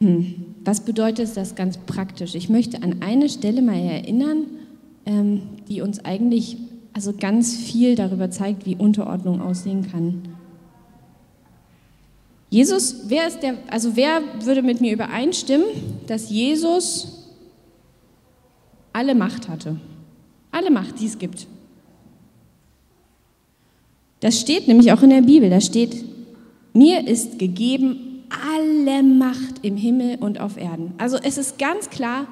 Hm. 0.00 0.54
Was 0.64 0.80
bedeutet 0.80 1.36
das 1.36 1.54
ganz 1.54 1.78
praktisch? 1.78 2.34
Ich 2.34 2.48
möchte 2.48 2.82
an 2.82 3.02
eine 3.02 3.28
Stelle 3.28 3.62
mal 3.62 3.78
erinnern, 3.78 4.46
ähm, 5.06 5.42
die 5.68 5.80
uns 5.80 6.04
eigentlich 6.04 6.56
also 6.92 7.12
ganz 7.12 7.56
viel 7.56 7.94
darüber 7.94 8.30
zeigt, 8.30 8.66
wie 8.66 8.76
Unterordnung 8.76 9.40
aussehen 9.40 9.90
kann. 9.90 10.22
Jesus, 12.50 13.02
wer 13.08 13.26
ist 13.28 13.40
der, 13.40 13.58
also 13.70 13.94
wer 13.94 14.22
würde 14.42 14.62
mit 14.62 14.80
mir 14.80 14.92
übereinstimmen, 14.92 15.66
dass 16.06 16.30
Jesus 16.30 17.28
alle 18.92 19.14
Macht 19.14 19.48
hatte? 19.48 19.78
Alle 20.50 20.70
Macht, 20.70 21.00
die 21.00 21.06
es 21.06 21.18
gibt. 21.18 21.46
Das 24.20 24.40
steht 24.40 24.66
nämlich 24.66 24.92
auch 24.92 25.02
in 25.02 25.10
der 25.10 25.22
Bibel, 25.22 25.50
da 25.50 25.60
steht, 25.60 26.04
mir 26.72 27.06
ist 27.06 27.38
gegeben 27.38 28.07
alle 28.30 29.02
Macht 29.02 29.62
im 29.62 29.76
Himmel 29.76 30.16
und 30.20 30.40
auf 30.40 30.56
Erden. 30.56 30.92
Also 30.98 31.16
es 31.16 31.38
ist 31.38 31.58
ganz 31.58 31.90
klar, 31.90 32.26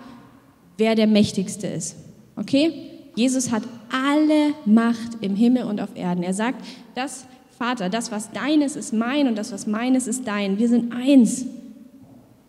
wer 0.79 0.95
der 0.95 1.07
Mächtigste 1.07 1.67
ist. 1.67 1.97
Okay? 2.37 2.91
Jesus 3.15 3.51
hat 3.51 3.63
alle 3.91 4.55
Macht 4.65 5.19
im 5.23 5.37
Himmel 5.37 5.65
und 5.65 5.81
auf 5.81 5.97
Erden. 5.97 6.23
Er 6.23 6.35
sagt, 6.35 6.65
das 6.95 7.27
Vater, 7.59 7.89
das 7.89 8.13
was 8.13 8.31
deines 8.33 8.77
ist 8.77 8.93
mein 8.93 9.27
und 9.29 9.37
das 9.37 9.53
was 9.53 9.67
meines 9.67 10.07
ist 10.07 10.27
dein. 10.27 10.59
Wir 10.59 10.69
sind 10.69 10.93
eins. 10.93 11.47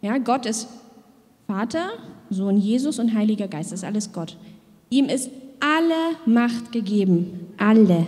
Ja, 0.02 0.18
Gott 0.18 0.46
ist 0.46 0.68
Vater, 1.48 1.92
Sohn 2.30 2.58
Jesus 2.58 3.00
und 3.00 3.14
Heiliger 3.14 3.48
Geist. 3.48 3.72
Das 3.72 3.80
ist 3.80 3.86
alles 3.86 4.12
Gott. 4.12 4.36
Ihm 4.90 5.06
ist 5.06 5.30
alle 5.60 6.18
Macht 6.26 6.72
gegeben. 6.72 7.48
Alle. 7.58 8.06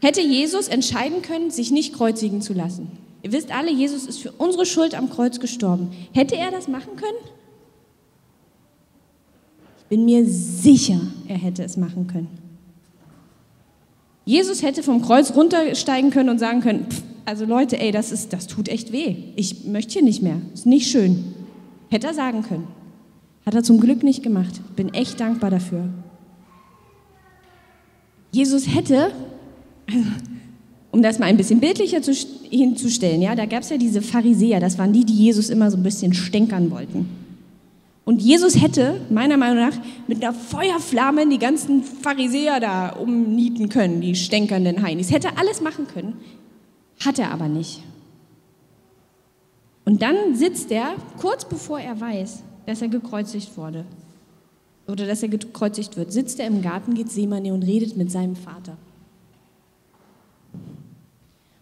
Hätte 0.00 0.20
Jesus 0.20 0.68
entscheiden 0.68 1.22
können, 1.22 1.50
sich 1.50 1.72
nicht 1.72 1.94
kreuzigen 1.94 2.40
zu 2.40 2.52
lassen? 2.52 2.92
Ihr 3.22 3.32
wisst 3.32 3.52
alle, 3.52 3.72
Jesus 3.72 4.06
ist 4.06 4.20
für 4.20 4.32
unsere 4.32 4.64
Schuld 4.66 4.94
am 4.94 5.10
Kreuz 5.10 5.40
gestorben. 5.40 5.90
Hätte 6.12 6.36
er 6.36 6.50
das 6.50 6.68
machen 6.68 6.96
können? 6.96 7.18
bin 9.88 10.04
mir 10.04 10.24
sicher, 10.26 11.00
er 11.28 11.38
hätte 11.38 11.62
es 11.62 11.76
machen 11.76 12.06
können. 12.06 12.28
Jesus 14.24 14.62
hätte 14.62 14.82
vom 14.82 15.00
Kreuz 15.00 15.34
runtersteigen 15.34 16.10
können 16.10 16.28
und 16.28 16.38
sagen 16.38 16.60
können, 16.60 16.86
pff, 16.90 17.02
also 17.24 17.46
Leute, 17.46 17.80
ey, 17.80 17.92
das, 17.92 18.12
ist, 18.12 18.32
das 18.32 18.46
tut 18.46 18.68
echt 18.68 18.92
weh. 18.92 19.16
Ich 19.36 19.64
möchte 19.64 19.94
hier 19.94 20.02
nicht 20.02 20.22
mehr. 20.22 20.40
Ist 20.52 20.66
nicht 20.66 20.90
schön. 20.90 21.34
Hätte 21.90 22.08
er 22.08 22.14
sagen 22.14 22.42
können. 22.42 22.68
Hat 23.46 23.54
er 23.54 23.62
zum 23.62 23.80
Glück 23.80 24.02
nicht 24.02 24.22
gemacht. 24.22 24.60
Bin 24.76 24.92
echt 24.92 25.20
dankbar 25.20 25.50
dafür. 25.50 25.88
Jesus 28.30 28.66
hätte, 28.74 29.12
also, 29.86 30.04
um 30.90 31.02
das 31.02 31.18
mal 31.18 31.26
ein 31.26 31.36
bisschen 31.36 31.60
bildlicher 31.60 32.02
zu, 32.02 32.12
hinzustellen, 32.12 33.20
ja, 33.20 33.34
da 33.34 33.46
gab 33.46 33.62
es 33.62 33.70
ja 33.70 33.76
diese 33.76 34.02
Pharisäer, 34.02 34.60
das 34.60 34.78
waren 34.78 34.92
die, 34.92 35.04
die 35.04 35.14
Jesus 35.14 35.50
immer 35.50 35.70
so 35.70 35.76
ein 35.76 35.82
bisschen 35.82 36.14
stänkern 36.14 36.70
wollten. 36.70 37.08
Und 38.04 38.22
Jesus 38.22 38.62
hätte, 38.62 38.98
meiner 39.10 39.36
Meinung 39.36 39.58
nach, 39.58 39.78
mit 40.06 40.24
einer 40.24 40.32
Feuerflamme 40.32 41.28
die 41.28 41.38
ganzen 41.38 41.82
Pharisäer 41.82 42.58
da 42.58 42.88
umnieten 42.88 43.68
können, 43.68 44.00
die 44.00 44.14
stänkernden 44.14 44.82
Heinis. 44.82 45.12
Hätte 45.12 45.36
alles 45.36 45.60
machen 45.60 45.86
können, 45.86 46.14
hat 47.04 47.18
er 47.18 47.32
aber 47.32 47.48
nicht. 47.48 47.82
Und 49.84 50.00
dann 50.00 50.34
sitzt 50.34 50.70
er, 50.70 50.94
kurz 51.20 51.44
bevor 51.44 51.80
er 51.80 52.00
weiß, 52.00 52.42
dass 52.64 52.80
er 52.80 52.88
gekreuzigt 52.88 53.56
wurde, 53.58 53.84
oder 54.86 55.06
dass 55.06 55.22
er 55.22 55.28
gekreuzigt 55.28 55.98
wird, 55.98 56.10
sitzt 56.10 56.40
er 56.40 56.46
im 56.46 56.62
Garten 56.62 56.94
Gethsemane 56.94 57.52
und 57.52 57.62
redet 57.62 57.98
mit 57.98 58.10
seinem 58.10 58.36
Vater. 58.36 58.78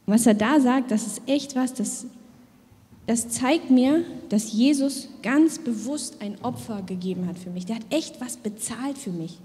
Und 0.07 0.15
was 0.15 0.27
er 0.27 0.35
da 0.35 0.61
sagt, 0.61 0.91
das 0.91 1.07
ist 1.07 1.23
echt 1.27 1.57
was, 1.57 1.75
das 1.75 2.07
das 3.07 3.29
zeigt 3.29 3.71
mir, 3.71 4.05
dass 4.29 4.53
Jesus 4.53 5.09
ganz 5.23 5.61
bewusst 5.61 6.21
ein 6.21 6.37
Opfer 6.43 6.83
gegeben 6.83 7.29
hat 7.29 7.39
für 7.39 7.51
mich. 7.51 7.65
Der 7.65 7.77
hat 7.77 7.85
echt 7.91 8.21
was 8.21 8.37
bezahlt 8.37 8.99
für 8.99 9.11
mich. 9.11 9.39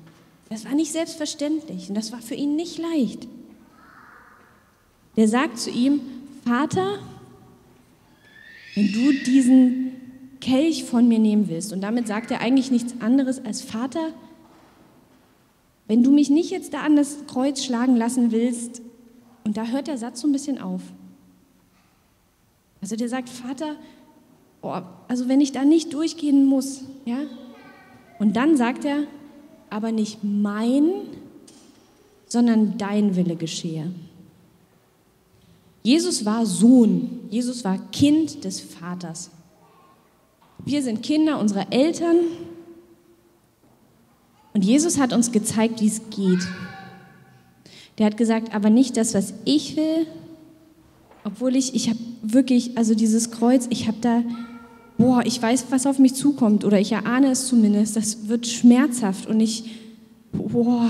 Das 0.49 0.65
war 0.65 0.73
nicht 0.73 0.91
selbstverständlich 0.91 1.87
und 1.87 1.95
das 1.95 2.11
war 2.11 2.21
für 2.21 2.33
ihn 2.33 2.55
nicht 2.55 2.79
leicht. 2.79 3.27
Der 5.15 5.27
sagt 5.27 5.59
zu 5.59 5.69
ihm, 5.69 6.01
Vater, 6.43 6.97
wenn 8.75 8.91
du 8.91 9.11
diesen 9.25 9.91
Kelch 10.39 10.83
von 10.83 11.07
mir 11.07 11.19
nehmen 11.19 11.47
willst, 11.47 11.71
und 11.71 11.81
damit 11.81 12.07
sagt 12.07 12.31
er 12.31 12.41
eigentlich 12.41 12.71
nichts 12.71 12.95
anderes 12.99 13.45
als 13.45 13.61
Vater, 13.61 14.11
wenn 15.87 16.03
du 16.03 16.11
mich 16.11 16.29
nicht 16.31 16.49
jetzt 16.49 16.73
da 16.73 16.81
an 16.81 16.95
das 16.95 17.27
Kreuz 17.27 17.63
schlagen 17.63 17.95
lassen 17.95 18.31
willst, 18.31 18.80
und 19.43 19.57
da 19.57 19.65
hört 19.65 19.87
der 19.87 19.97
Satz 19.97 20.21
so 20.21 20.27
ein 20.27 20.31
bisschen 20.31 20.59
auf, 20.59 20.81
also 22.81 22.95
der 22.95 23.09
sagt, 23.09 23.29
Vater, 23.29 23.75
oh, 24.61 24.81
also 25.07 25.27
wenn 25.27 25.41
ich 25.41 25.51
da 25.51 25.63
nicht 25.63 25.93
durchgehen 25.93 26.45
muss, 26.45 26.83
ja, 27.05 27.19
und 28.19 28.35
dann 28.35 28.57
sagt 28.57 28.85
er, 28.85 29.03
aber 29.69 29.91
nicht 29.91 30.23
mein, 30.23 30.91
sondern 32.27 32.77
dein 32.77 33.15
Wille 33.15 33.35
geschehe. 33.35 33.91
Jesus 35.83 36.25
war 36.25 36.45
Sohn, 36.45 37.21
Jesus 37.29 37.63
war 37.63 37.77
Kind 37.91 38.43
des 38.43 38.59
Vaters. 38.61 39.31
Wir 40.63 40.83
sind 40.83 41.01
Kinder 41.01 41.39
unserer 41.39 41.71
Eltern 41.71 42.17
und 44.53 44.63
Jesus 44.63 44.99
hat 44.99 45.13
uns 45.13 45.31
gezeigt, 45.31 45.81
wie 45.81 45.87
es 45.87 46.01
geht. 46.09 46.47
Der 47.97 48.05
hat 48.05 48.17
gesagt, 48.17 48.53
aber 48.55 48.69
nicht 48.69 48.97
das, 48.97 49.13
was 49.13 49.33
ich 49.45 49.75
will, 49.75 50.07
obwohl 51.23 51.55
ich, 51.55 51.75
ich 51.75 51.89
habe 51.89 51.99
wirklich, 52.21 52.77
also 52.77 52.95
dieses 52.95 53.31
Kreuz, 53.31 53.67
ich 53.69 53.87
habe 53.87 53.97
da, 54.01 54.23
boah, 54.97 55.21
ich 55.25 55.41
weiß, 55.41 55.65
was 55.69 55.85
auf 55.85 55.99
mich 55.99 56.15
zukommt 56.15 56.65
oder 56.65 56.79
ich 56.79 56.91
erahne 56.91 57.31
es 57.31 57.47
zumindest, 57.47 57.95
das 57.95 58.27
wird 58.27 58.47
schmerzhaft 58.47 59.27
und 59.27 59.39
ich, 59.39 59.63
boah. 60.31 60.89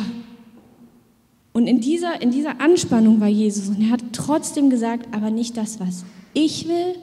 Und 1.54 1.68
in 1.68 1.82
dieser, 1.82 2.22
in 2.22 2.32
dieser 2.32 2.62
Anspannung 2.62 3.20
war 3.20 3.28
Jesus 3.28 3.68
und 3.68 3.82
er 3.82 3.92
hat 3.92 4.04
trotzdem 4.14 4.70
gesagt, 4.70 5.14
aber 5.14 5.32
nicht 5.32 5.58
das, 5.58 5.80
was 5.80 6.06
ich 6.34 6.68
will, 6.68 6.96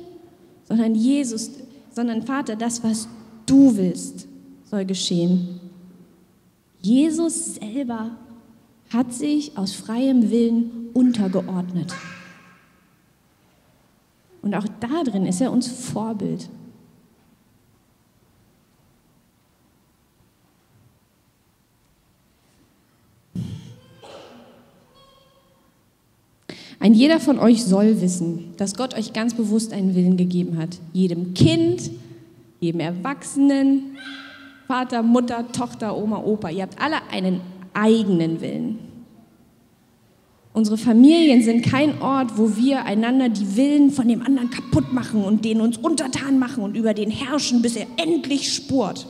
sondern 0.66 0.94
Jesus, 0.94 1.50
sondern 1.90 2.22
Vater, 2.22 2.56
das, 2.56 2.82
was 2.82 3.08
du 3.44 3.76
willst, 3.76 4.26
soll 4.70 4.84
geschehen. 4.84 5.60
Jesus 6.80 7.56
selber 7.56 8.12
hat 8.92 9.12
sich 9.12 9.56
aus 9.56 9.72
freiem 9.72 10.30
Willen 10.30 10.88
untergeordnet. 10.94 11.94
Und 14.42 14.54
auch 14.54 14.66
darin 14.80 15.26
ist 15.26 15.40
er 15.40 15.52
uns 15.52 15.66
Vorbild. 15.68 16.48
Ein 26.80 26.94
jeder 26.94 27.18
von 27.18 27.38
euch 27.40 27.64
soll 27.64 28.00
wissen, 28.00 28.54
dass 28.56 28.76
Gott 28.76 28.94
euch 28.94 29.12
ganz 29.12 29.34
bewusst 29.34 29.72
einen 29.72 29.94
Willen 29.94 30.16
gegeben 30.16 30.56
hat. 30.56 30.78
Jedem 30.92 31.34
Kind, 31.34 31.90
jedem 32.60 32.80
Erwachsenen, 32.80 33.96
Vater, 34.68 35.02
Mutter, 35.02 35.50
Tochter, 35.50 35.96
Oma, 35.96 36.18
Opa. 36.18 36.50
Ihr 36.50 36.62
habt 36.62 36.80
alle 36.80 36.96
einen 37.10 37.40
eigenen 37.78 38.40
Willen. 38.40 38.78
Unsere 40.52 40.76
Familien 40.76 41.42
sind 41.42 41.62
kein 41.62 42.02
Ort, 42.02 42.36
wo 42.36 42.56
wir 42.56 42.84
einander 42.84 43.28
die 43.28 43.56
Willen 43.56 43.90
von 43.90 44.08
dem 44.08 44.22
anderen 44.22 44.50
kaputt 44.50 44.92
machen 44.92 45.22
und 45.22 45.44
den 45.44 45.60
uns 45.60 45.78
untertan 45.78 46.38
machen 46.38 46.64
und 46.64 46.76
über 46.76 46.94
den 46.94 47.10
herrschen, 47.10 47.62
bis 47.62 47.76
er 47.76 47.86
endlich 47.96 48.52
spurt. 48.52 49.06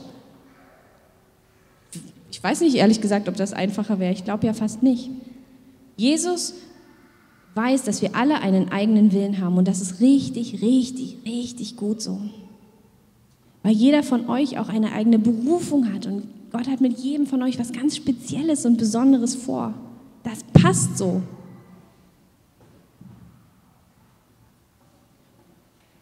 Ich 2.31 2.43
weiß 2.43 2.61
nicht 2.61 2.77
ehrlich 2.77 3.01
gesagt, 3.01 3.29
ob 3.29 3.37
das 3.37 3.53
einfacher 3.53 3.99
wäre. 3.99 4.13
Ich 4.13 4.25
glaube 4.25 4.47
ja 4.47 4.53
fast 4.53 4.83
nicht. 4.83 5.11
Jesus 5.97 6.55
weiß, 7.55 7.83
dass 7.85 8.03
wir 8.03 8.15
alle 8.15 8.41
einen 8.41 8.71
eigenen 8.71 9.13
Willen 9.13 9.41
haben 9.41 9.57
und 9.57 9.67
das 9.67 9.81
ist 9.81 10.01
richtig, 10.01 10.61
richtig, 10.61 11.17
richtig 11.25 11.77
gut 11.77 12.03
so. 12.03 12.21
Weil 13.63 13.73
jeder 13.73 14.03
von 14.03 14.29
euch 14.29 14.59
auch 14.59 14.69
eine 14.69 14.93
eigene 14.93 15.19
Berufung 15.19 15.93
hat 15.93 16.07
und 16.07 16.25
Gott 16.51 16.69
hat 16.69 16.81
mit 16.81 16.99
jedem 16.99 17.27
von 17.27 17.43
euch 17.43 17.59
was 17.59 17.73
ganz 17.73 17.97
Spezielles 17.97 18.65
und 18.65 18.79
Besonderes 18.79 19.35
vor. 19.35 19.75
Das 20.23 20.45
passt 20.55 20.97
so. 20.97 21.23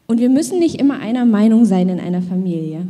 Und 0.06 0.20
wir 0.20 0.30
müssen 0.30 0.58
nicht 0.58 0.76
immer 0.80 1.00
einer 1.00 1.24
Meinung 1.24 1.64
sein 1.64 1.88
in 1.88 1.98
einer 1.98 2.22
Familie. 2.22 2.86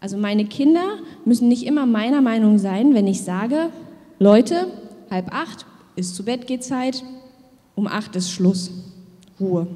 Also 0.00 0.18
meine 0.18 0.44
Kinder 0.44 0.98
müssen 1.24 1.48
nicht 1.48 1.64
immer 1.64 1.86
meiner 1.86 2.20
Meinung 2.20 2.58
sein, 2.58 2.92
wenn 2.92 3.06
ich 3.06 3.22
sage, 3.22 3.70
Leute, 4.18 4.66
halb 5.10 5.32
acht 5.32 5.64
ist 5.96 6.14
zu 6.14 6.24
Bett 6.24 6.46
geht 6.46 6.64
Zeit, 6.64 7.02
um 7.74 7.86
acht 7.86 8.16
ist 8.16 8.30
Schluss, 8.30 8.70
Ruhe. 9.40 9.66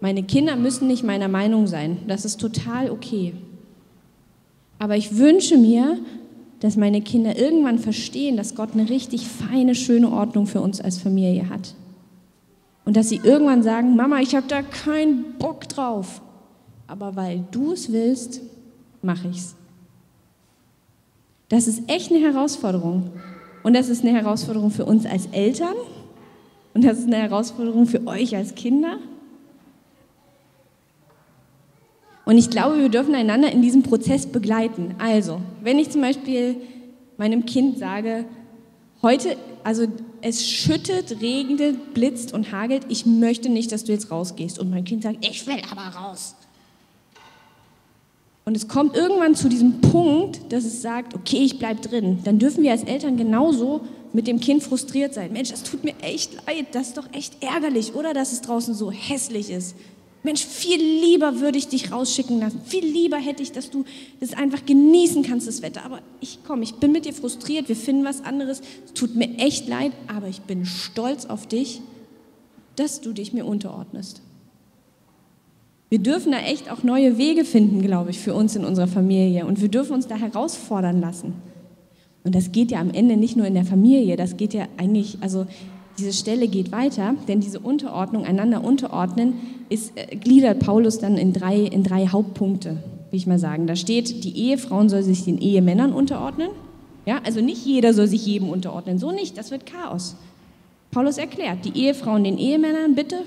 Meine 0.00 0.22
Kinder 0.22 0.56
müssen 0.56 0.86
nicht 0.86 1.02
meiner 1.02 1.28
Meinung 1.28 1.66
sein, 1.66 1.98
das 2.06 2.24
ist 2.24 2.40
total 2.40 2.90
okay. 2.90 3.34
Aber 4.84 4.98
ich 4.98 5.16
wünsche 5.16 5.56
mir, 5.56 5.96
dass 6.60 6.76
meine 6.76 7.00
Kinder 7.00 7.38
irgendwann 7.38 7.78
verstehen, 7.78 8.36
dass 8.36 8.54
Gott 8.54 8.74
eine 8.74 8.90
richtig 8.90 9.26
feine, 9.26 9.74
schöne 9.74 10.12
Ordnung 10.12 10.46
für 10.46 10.60
uns 10.60 10.78
als 10.78 10.98
Familie 10.98 11.48
hat. 11.48 11.74
Und 12.84 12.94
dass 12.94 13.08
sie 13.08 13.18
irgendwann 13.22 13.62
sagen, 13.62 13.96
Mama, 13.96 14.20
ich 14.20 14.36
habe 14.36 14.46
da 14.46 14.60
keinen 14.60 15.38
Bock 15.38 15.66
drauf. 15.70 16.20
Aber 16.86 17.16
weil 17.16 17.44
du 17.50 17.72
es 17.72 17.92
willst, 17.92 18.42
mache 19.00 19.28
ich 19.28 19.38
es. 19.38 19.54
Das 21.48 21.66
ist 21.66 21.88
echt 21.88 22.12
eine 22.12 22.20
Herausforderung. 22.20 23.10
Und 23.62 23.74
das 23.74 23.88
ist 23.88 24.04
eine 24.04 24.12
Herausforderung 24.12 24.70
für 24.70 24.84
uns 24.84 25.06
als 25.06 25.28
Eltern. 25.32 25.76
Und 26.74 26.84
das 26.84 26.98
ist 26.98 27.06
eine 27.06 27.16
Herausforderung 27.16 27.86
für 27.86 28.06
euch 28.06 28.36
als 28.36 28.54
Kinder. 28.54 28.98
Und 32.24 32.38
ich 32.38 32.50
glaube, 32.50 32.78
wir 32.78 32.88
dürfen 32.88 33.14
einander 33.14 33.52
in 33.52 33.62
diesem 33.62 33.82
Prozess 33.82 34.26
begleiten. 34.26 34.94
Also, 34.98 35.40
wenn 35.62 35.78
ich 35.78 35.90
zum 35.90 36.00
Beispiel 36.00 36.56
meinem 37.16 37.44
Kind 37.44 37.78
sage, 37.78 38.24
heute, 39.02 39.36
also 39.62 39.86
es 40.22 40.48
schüttet, 40.48 41.20
regnet, 41.20 41.92
blitzt 41.92 42.32
und 42.32 42.50
hagelt, 42.50 42.86
ich 42.88 43.04
möchte 43.04 43.50
nicht, 43.50 43.72
dass 43.72 43.84
du 43.84 43.92
jetzt 43.92 44.10
rausgehst. 44.10 44.58
Und 44.58 44.70
mein 44.70 44.84
Kind 44.84 45.02
sagt, 45.02 45.24
ich 45.24 45.46
will 45.46 45.60
aber 45.70 45.96
raus. 45.96 46.34
Und 48.46 48.56
es 48.56 48.68
kommt 48.68 48.96
irgendwann 48.96 49.34
zu 49.34 49.48
diesem 49.48 49.80
Punkt, 49.80 50.52
dass 50.52 50.64
es 50.64 50.82
sagt, 50.82 51.14
okay, 51.14 51.38
ich 51.38 51.58
bleibe 51.58 51.86
drin. 51.86 52.20
Dann 52.24 52.38
dürfen 52.38 52.62
wir 52.62 52.72
als 52.72 52.84
Eltern 52.84 53.16
genauso 53.16 53.82
mit 54.12 54.26
dem 54.26 54.38
Kind 54.38 54.62
frustriert 54.62 55.12
sein. 55.14 55.32
Mensch, 55.32 55.50
das 55.50 55.62
tut 55.62 55.82
mir 55.82 55.94
echt 56.00 56.34
leid, 56.46 56.66
das 56.72 56.88
ist 56.88 56.96
doch 56.96 57.12
echt 57.12 57.42
ärgerlich, 57.42 57.94
oder 57.94 58.14
dass 58.14 58.32
es 58.32 58.42
draußen 58.42 58.74
so 58.74 58.90
hässlich 58.90 59.50
ist. 59.50 59.74
Mensch, 60.24 60.42
viel 60.42 60.80
lieber 60.80 61.40
würde 61.40 61.58
ich 61.58 61.68
dich 61.68 61.92
rausschicken 61.92 62.40
lassen. 62.40 62.60
Viel 62.64 62.84
lieber 62.84 63.18
hätte 63.18 63.42
ich, 63.42 63.52
dass 63.52 63.70
du 63.70 63.84
das 64.20 64.32
einfach 64.32 64.64
genießen 64.64 65.22
kannst, 65.22 65.46
das 65.46 65.60
Wetter. 65.60 65.84
Aber 65.84 66.00
ich 66.20 66.42
komme, 66.44 66.62
ich 66.62 66.76
bin 66.76 66.92
mit 66.92 67.04
dir 67.04 67.12
frustriert, 67.12 67.68
wir 67.68 67.76
finden 67.76 68.04
was 68.04 68.24
anderes. 68.24 68.62
Es 68.86 68.94
tut 68.94 69.14
mir 69.14 69.36
echt 69.36 69.68
leid, 69.68 69.92
aber 70.08 70.28
ich 70.28 70.40
bin 70.40 70.64
stolz 70.64 71.26
auf 71.26 71.46
dich, 71.46 71.82
dass 72.76 73.02
du 73.02 73.12
dich 73.12 73.34
mir 73.34 73.44
unterordnest. 73.44 74.22
Wir 75.90 75.98
dürfen 75.98 76.32
da 76.32 76.38
echt 76.38 76.72
auch 76.72 76.82
neue 76.82 77.18
Wege 77.18 77.44
finden, 77.44 77.82
glaube 77.82 78.10
ich, 78.10 78.18
für 78.18 78.34
uns 78.34 78.56
in 78.56 78.64
unserer 78.64 78.88
Familie. 78.88 79.44
Und 79.44 79.60
wir 79.60 79.68
dürfen 79.68 79.92
uns 79.92 80.06
da 80.06 80.16
herausfordern 80.16 81.02
lassen. 81.02 81.34
Und 82.24 82.34
das 82.34 82.50
geht 82.50 82.70
ja 82.70 82.80
am 82.80 82.90
Ende 82.90 83.18
nicht 83.18 83.36
nur 83.36 83.46
in 83.46 83.52
der 83.52 83.66
Familie, 83.66 84.16
das 84.16 84.38
geht 84.38 84.54
ja 84.54 84.66
eigentlich, 84.78 85.18
also 85.20 85.46
diese 85.98 86.12
Stelle 86.12 86.48
geht 86.48 86.72
weiter, 86.72 87.14
denn 87.28 87.40
diese 87.40 87.60
Unterordnung, 87.60 88.24
einander 88.24 88.64
unterordnen, 88.64 89.34
ist, 89.68 89.92
äh, 89.96 90.16
gliedert 90.16 90.60
Paulus 90.60 90.98
dann 90.98 91.16
in 91.16 91.32
drei, 91.32 91.60
in 91.60 91.84
drei 91.84 92.08
Hauptpunkte, 92.08 92.70
will 93.10 93.18
ich 93.18 93.26
mal 93.26 93.38
sagen. 93.38 93.66
Da 93.66 93.76
steht, 93.76 94.24
die 94.24 94.36
Ehefrauen 94.36 94.88
soll 94.88 95.02
sich 95.02 95.24
den 95.24 95.38
Ehemännern 95.38 95.92
unterordnen. 95.92 96.48
Ja, 97.06 97.20
also 97.24 97.40
nicht 97.40 97.64
jeder 97.64 97.92
soll 97.92 98.08
sich 98.08 98.26
jedem 98.26 98.48
unterordnen, 98.48 98.98
so 98.98 99.12
nicht, 99.12 99.36
das 99.36 99.50
wird 99.50 99.66
Chaos. 99.66 100.16
Paulus 100.90 101.18
erklärt, 101.18 101.64
die 101.64 101.78
Ehefrauen 101.78 102.24
den 102.24 102.38
Ehemännern, 102.38 102.94
bitte, 102.94 103.22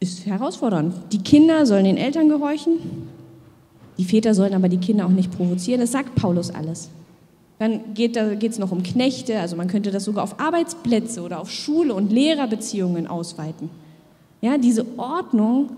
ist 0.00 0.26
herausfordernd. 0.26 0.94
Die 1.12 1.18
Kinder 1.18 1.66
sollen 1.66 1.84
den 1.84 1.96
Eltern 1.96 2.28
gehorchen, 2.28 2.78
die 3.98 4.04
Väter 4.04 4.34
sollen 4.34 4.54
aber 4.54 4.68
die 4.68 4.78
Kinder 4.78 5.06
auch 5.06 5.10
nicht 5.10 5.36
provozieren, 5.36 5.80
das 5.80 5.92
sagt 5.92 6.14
Paulus 6.14 6.50
alles. 6.50 6.90
Dann 7.58 7.94
geht 7.94 8.16
es 8.16 8.58
noch 8.58 8.70
um 8.70 8.82
Knechte, 8.82 9.40
also 9.40 9.56
man 9.56 9.68
könnte 9.68 9.90
das 9.90 10.04
sogar 10.04 10.24
auf 10.24 10.38
Arbeitsplätze 10.40 11.22
oder 11.22 11.40
auf 11.40 11.50
Schule- 11.50 11.94
und 11.94 12.12
Lehrerbeziehungen 12.12 13.06
ausweiten. 13.06 13.70
Ja, 14.42 14.58
diese 14.58 14.84
Ordnung, 14.98 15.70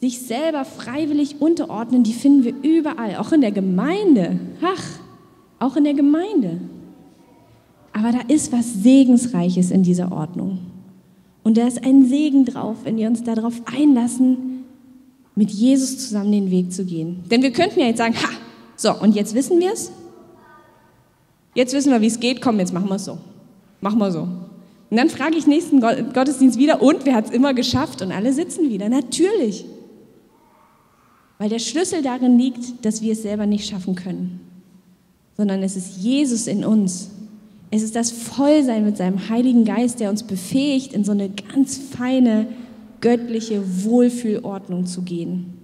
sich 0.00 0.20
selber 0.22 0.64
freiwillig 0.64 1.40
unterordnen, 1.40 2.02
die 2.02 2.12
finden 2.12 2.44
wir 2.44 2.54
überall, 2.62 3.16
auch 3.16 3.32
in 3.32 3.42
der 3.42 3.52
Gemeinde. 3.52 4.38
Ach, 4.62 4.84
auch 5.58 5.76
in 5.76 5.84
der 5.84 5.94
Gemeinde. 5.94 6.60
Aber 7.92 8.12
da 8.12 8.20
ist 8.28 8.52
was 8.52 8.82
Segensreiches 8.82 9.70
in 9.70 9.82
dieser 9.82 10.12
Ordnung. 10.12 10.58
Und 11.42 11.56
da 11.56 11.66
ist 11.66 11.84
ein 11.84 12.06
Segen 12.06 12.44
drauf, 12.44 12.76
wenn 12.84 12.96
wir 12.96 13.08
uns 13.08 13.22
darauf 13.22 13.54
einlassen, 13.66 14.64
mit 15.34 15.50
Jesus 15.50 15.98
zusammen 15.98 16.32
den 16.32 16.50
Weg 16.50 16.72
zu 16.72 16.84
gehen. 16.84 17.22
Denn 17.30 17.42
wir 17.42 17.52
könnten 17.52 17.80
ja 17.80 17.86
jetzt 17.86 17.98
sagen, 17.98 18.14
ha, 18.16 18.28
so, 18.76 18.98
und 19.00 19.14
jetzt 19.14 19.34
wissen 19.34 19.60
wir 19.60 19.72
es, 19.72 19.92
Jetzt 21.56 21.72
wissen 21.72 21.90
wir, 21.90 22.02
wie 22.02 22.06
es 22.06 22.20
geht. 22.20 22.40
Komm, 22.40 22.60
jetzt 22.60 22.72
machen 22.72 22.88
wir 22.88 22.96
es 22.96 23.06
so. 23.06 23.18
Machen 23.80 23.98
wir 23.98 24.12
so. 24.12 24.20
Und 24.20 24.96
dann 24.96 25.08
frage 25.08 25.36
ich 25.36 25.46
nächsten 25.46 25.80
Gottesdienst 25.80 26.58
wieder, 26.58 26.80
und 26.82 27.04
wer 27.04 27.14
hat 27.14 27.26
es 27.26 27.30
immer 27.32 27.54
geschafft? 27.54 28.02
Und 28.02 28.12
alle 28.12 28.32
sitzen 28.32 28.68
wieder. 28.68 28.88
Natürlich. 28.88 29.64
Weil 31.38 31.48
der 31.48 31.58
Schlüssel 31.58 32.02
darin 32.02 32.38
liegt, 32.38 32.84
dass 32.84 33.02
wir 33.02 33.12
es 33.12 33.22
selber 33.22 33.46
nicht 33.46 33.68
schaffen 33.68 33.94
können, 33.94 34.40
sondern 35.36 35.62
es 35.62 35.76
ist 35.76 35.96
Jesus 35.96 36.46
in 36.46 36.64
uns. 36.64 37.10
Es 37.70 37.82
ist 37.82 37.96
das 37.96 38.10
Vollsein 38.10 38.84
mit 38.84 38.96
seinem 38.96 39.28
Heiligen 39.28 39.64
Geist, 39.64 39.98
der 40.00 40.10
uns 40.10 40.22
befähigt, 40.22 40.92
in 40.92 41.04
so 41.04 41.12
eine 41.12 41.30
ganz 41.30 41.78
feine, 41.78 42.46
göttliche 43.00 43.62
Wohlfühlordnung 43.84 44.86
zu 44.86 45.02
gehen. 45.02 45.54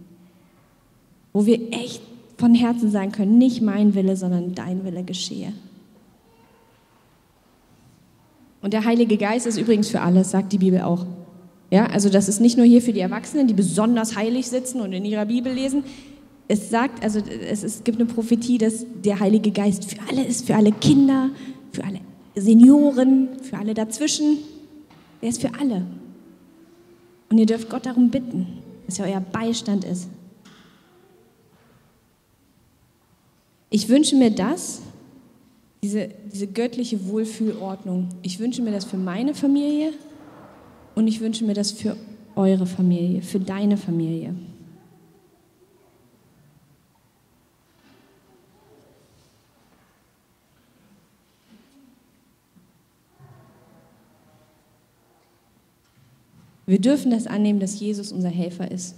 Wo 1.32 1.46
wir 1.46 1.72
echt 1.72 2.02
von 2.38 2.54
Herzen 2.54 2.90
sagen 2.90 3.12
können, 3.12 3.38
nicht 3.38 3.62
mein 3.62 3.94
Wille, 3.94 4.16
sondern 4.16 4.54
dein 4.54 4.84
Wille 4.84 5.04
geschehe. 5.04 5.52
Und 8.62 8.72
der 8.72 8.84
Heilige 8.84 9.16
Geist 9.16 9.46
ist 9.46 9.58
übrigens 9.58 9.88
für 9.88 10.00
alles, 10.00 10.30
sagt 10.30 10.52
die 10.52 10.58
Bibel 10.58 10.80
auch. 10.80 11.04
Ja, 11.70 11.86
also 11.86 12.08
das 12.08 12.28
ist 12.28 12.40
nicht 12.40 12.56
nur 12.56 12.66
hier 12.66 12.80
für 12.80 12.92
die 12.92 13.00
Erwachsenen, 13.00 13.48
die 13.48 13.54
besonders 13.54 14.16
heilig 14.16 14.48
sitzen 14.48 14.80
und 14.80 14.92
in 14.92 15.04
ihrer 15.04 15.26
Bibel 15.26 15.52
lesen. 15.52 15.84
Es 16.46 16.70
sagt, 16.70 17.02
also 17.02 17.18
es, 17.18 17.62
es 17.62 17.82
gibt 17.82 17.98
eine 17.98 18.06
Prophetie, 18.06 18.58
dass 18.58 18.86
der 19.04 19.20
Heilige 19.20 19.50
Geist 19.50 19.86
für 19.86 19.98
alle 20.08 20.24
ist, 20.24 20.46
für 20.46 20.54
alle 20.54 20.70
Kinder, 20.72 21.30
für 21.72 21.82
alle 21.84 22.00
Senioren, 22.34 23.40
für 23.42 23.58
alle 23.58 23.74
dazwischen. 23.74 24.38
Er 25.20 25.28
ist 25.30 25.40
für 25.40 25.54
alle. 25.58 25.86
Und 27.30 27.38
ihr 27.38 27.46
dürft 27.46 27.70
Gott 27.70 27.86
darum 27.86 28.10
bitten, 28.10 28.46
dass 28.86 28.98
er 28.98 29.06
euer 29.06 29.20
Beistand 29.20 29.84
ist. 29.84 30.08
Ich 33.70 33.88
wünsche 33.88 34.16
mir 34.16 34.30
das, 34.30 34.82
diese, 35.82 36.10
diese 36.32 36.46
göttliche 36.46 37.08
Wohlfühlordnung. 37.08 38.08
Ich 38.22 38.38
wünsche 38.38 38.62
mir 38.62 38.70
das 38.70 38.84
für 38.84 38.96
meine 38.96 39.34
Familie 39.34 39.92
und 40.94 41.08
ich 41.08 41.20
wünsche 41.20 41.44
mir 41.44 41.54
das 41.54 41.72
für 41.72 41.96
eure 42.36 42.66
Familie, 42.66 43.20
für 43.20 43.40
deine 43.40 43.76
Familie. 43.76 44.34
Wir 56.64 56.80
dürfen 56.80 57.10
das 57.10 57.26
annehmen, 57.26 57.58
dass 57.58 57.80
Jesus 57.80 58.12
unser 58.12 58.28
Helfer 58.30 58.70
ist 58.70 58.94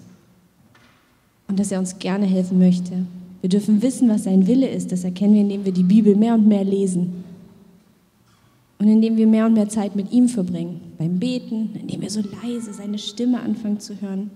und 1.49 1.59
dass 1.59 1.73
er 1.73 1.79
uns 1.79 1.99
gerne 1.99 2.27
helfen 2.27 2.59
möchte. 2.59 3.07
Wir 3.45 3.51
dürfen 3.51 3.83
wissen, 3.83 4.09
was 4.09 4.25
sein 4.25 4.47
Wille 4.47 4.67
ist. 4.67 4.91
Das 4.91 5.05
erkennen 5.05 5.35
wir, 5.35 5.43
indem 5.43 5.67
wir 5.67 5.73
die 5.73 5.83
Bibel 5.83 6.17
mehr 6.17 6.33
und 6.33 6.49
mehr 6.49 6.65
lesen. 6.65 7.25
Und 8.79 8.89
indem 8.89 9.19
wir 9.19 9.27
mehr 9.27 9.45
und 9.45 9.53
mehr 9.53 9.69
Zeit 9.69 9.95
mit 9.97 10.13
ihm 10.13 10.31
verbringen. 10.31 10.81
Beim 10.97 11.19
Beten, 11.19 11.69
indem 11.79 12.01
wir 12.01 12.09
so 12.09 12.23
leise 12.43 12.73
seine 12.73 12.97
Stimme 12.97 13.41
anfangen 13.41 13.81
zu 13.81 14.01
hören. 14.01 14.31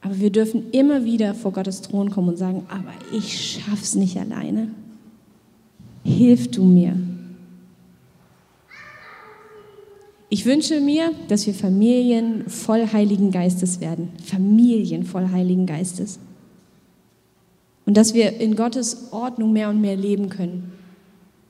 Aber 0.00 0.18
wir 0.18 0.30
dürfen 0.30 0.70
immer 0.72 1.04
wieder 1.04 1.32
vor 1.32 1.52
Gottes 1.52 1.80
Thron 1.80 2.10
kommen 2.10 2.30
und 2.30 2.38
sagen, 2.38 2.66
aber 2.68 2.92
ich 3.16 3.52
schaff's 3.52 3.94
nicht 3.94 4.16
alleine. 4.16 4.72
Hilf 6.02 6.50
du 6.50 6.64
mir. 6.64 6.96
Ich 10.28 10.44
wünsche 10.44 10.80
mir, 10.80 11.12
dass 11.28 11.46
wir 11.46 11.54
Familien 11.54 12.48
voll 12.48 12.88
Heiligen 12.92 13.30
Geistes 13.30 13.80
werden. 13.80 14.08
Familien 14.24 15.04
voll 15.04 15.28
Heiligen 15.28 15.66
Geistes. 15.66 16.18
Und 17.88 17.96
dass 17.96 18.12
wir 18.12 18.38
in 18.38 18.54
Gottes 18.54 19.12
Ordnung 19.12 19.54
mehr 19.54 19.70
und 19.70 19.80
mehr 19.80 19.96
leben 19.96 20.28
können. 20.28 20.72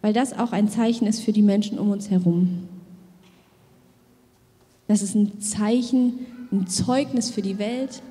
Weil 0.03 0.13
das 0.13 0.39
auch 0.39 0.53
ein 0.53 0.69
Zeichen 0.69 1.09
ist 1.09 1.19
für 1.19 1.33
die 1.33 1.43
Menschen 1.43 1.81
um 1.81 1.91
uns 1.91 2.11
herum. 2.13 2.69
Das 4.87 5.03
ist 5.03 5.17
ein 5.17 5.41
Zeichen, 5.41 6.27
ein 6.53 6.69
Zeugnis 6.69 7.31
für 7.31 7.43
die 7.43 7.59
Welt. 7.59 8.03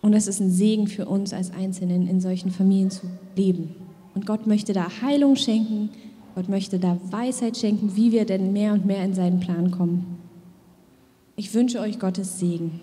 Und 0.00 0.12
es 0.12 0.26
ist 0.26 0.40
ein 0.40 0.50
Segen 0.50 0.88
für 0.88 1.06
uns 1.06 1.32
als 1.32 1.52
Einzelnen, 1.52 2.08
in 2.08 2.20
solchen 2.20 2.50
Familien 2.50 2.90
zu 2.90 3.06
leben. 3.36 3.76
Und 4.16 4.26
Gott 4.26 4.48
möchte 4.48 4.72
da 4.72 4.88
Heilung 5.02 5.36
schenken, 5.36 5.90
Gott 6.34 6.48
möchte 6.48 6.80
da 6.80 6.98
Weisheit 7.12 7.56
schenken, 7.56 7.94
wie 7.94 8.10
wir 8.10 8.24
denn 8.24 8.52
mehr 8.52 8.72
und 8.72 8.86
mehr 8.86 9.04
in 9.04 9.14
seinen 9.14 9.38
Plan 9.38 9.70
kommen. 9.70 10.18
Ich 11.36 11.54
wünsche 11.54 11.78
euch 11.78 12.00
Gottes 12.00 12.40
Segen. 12.40 12.80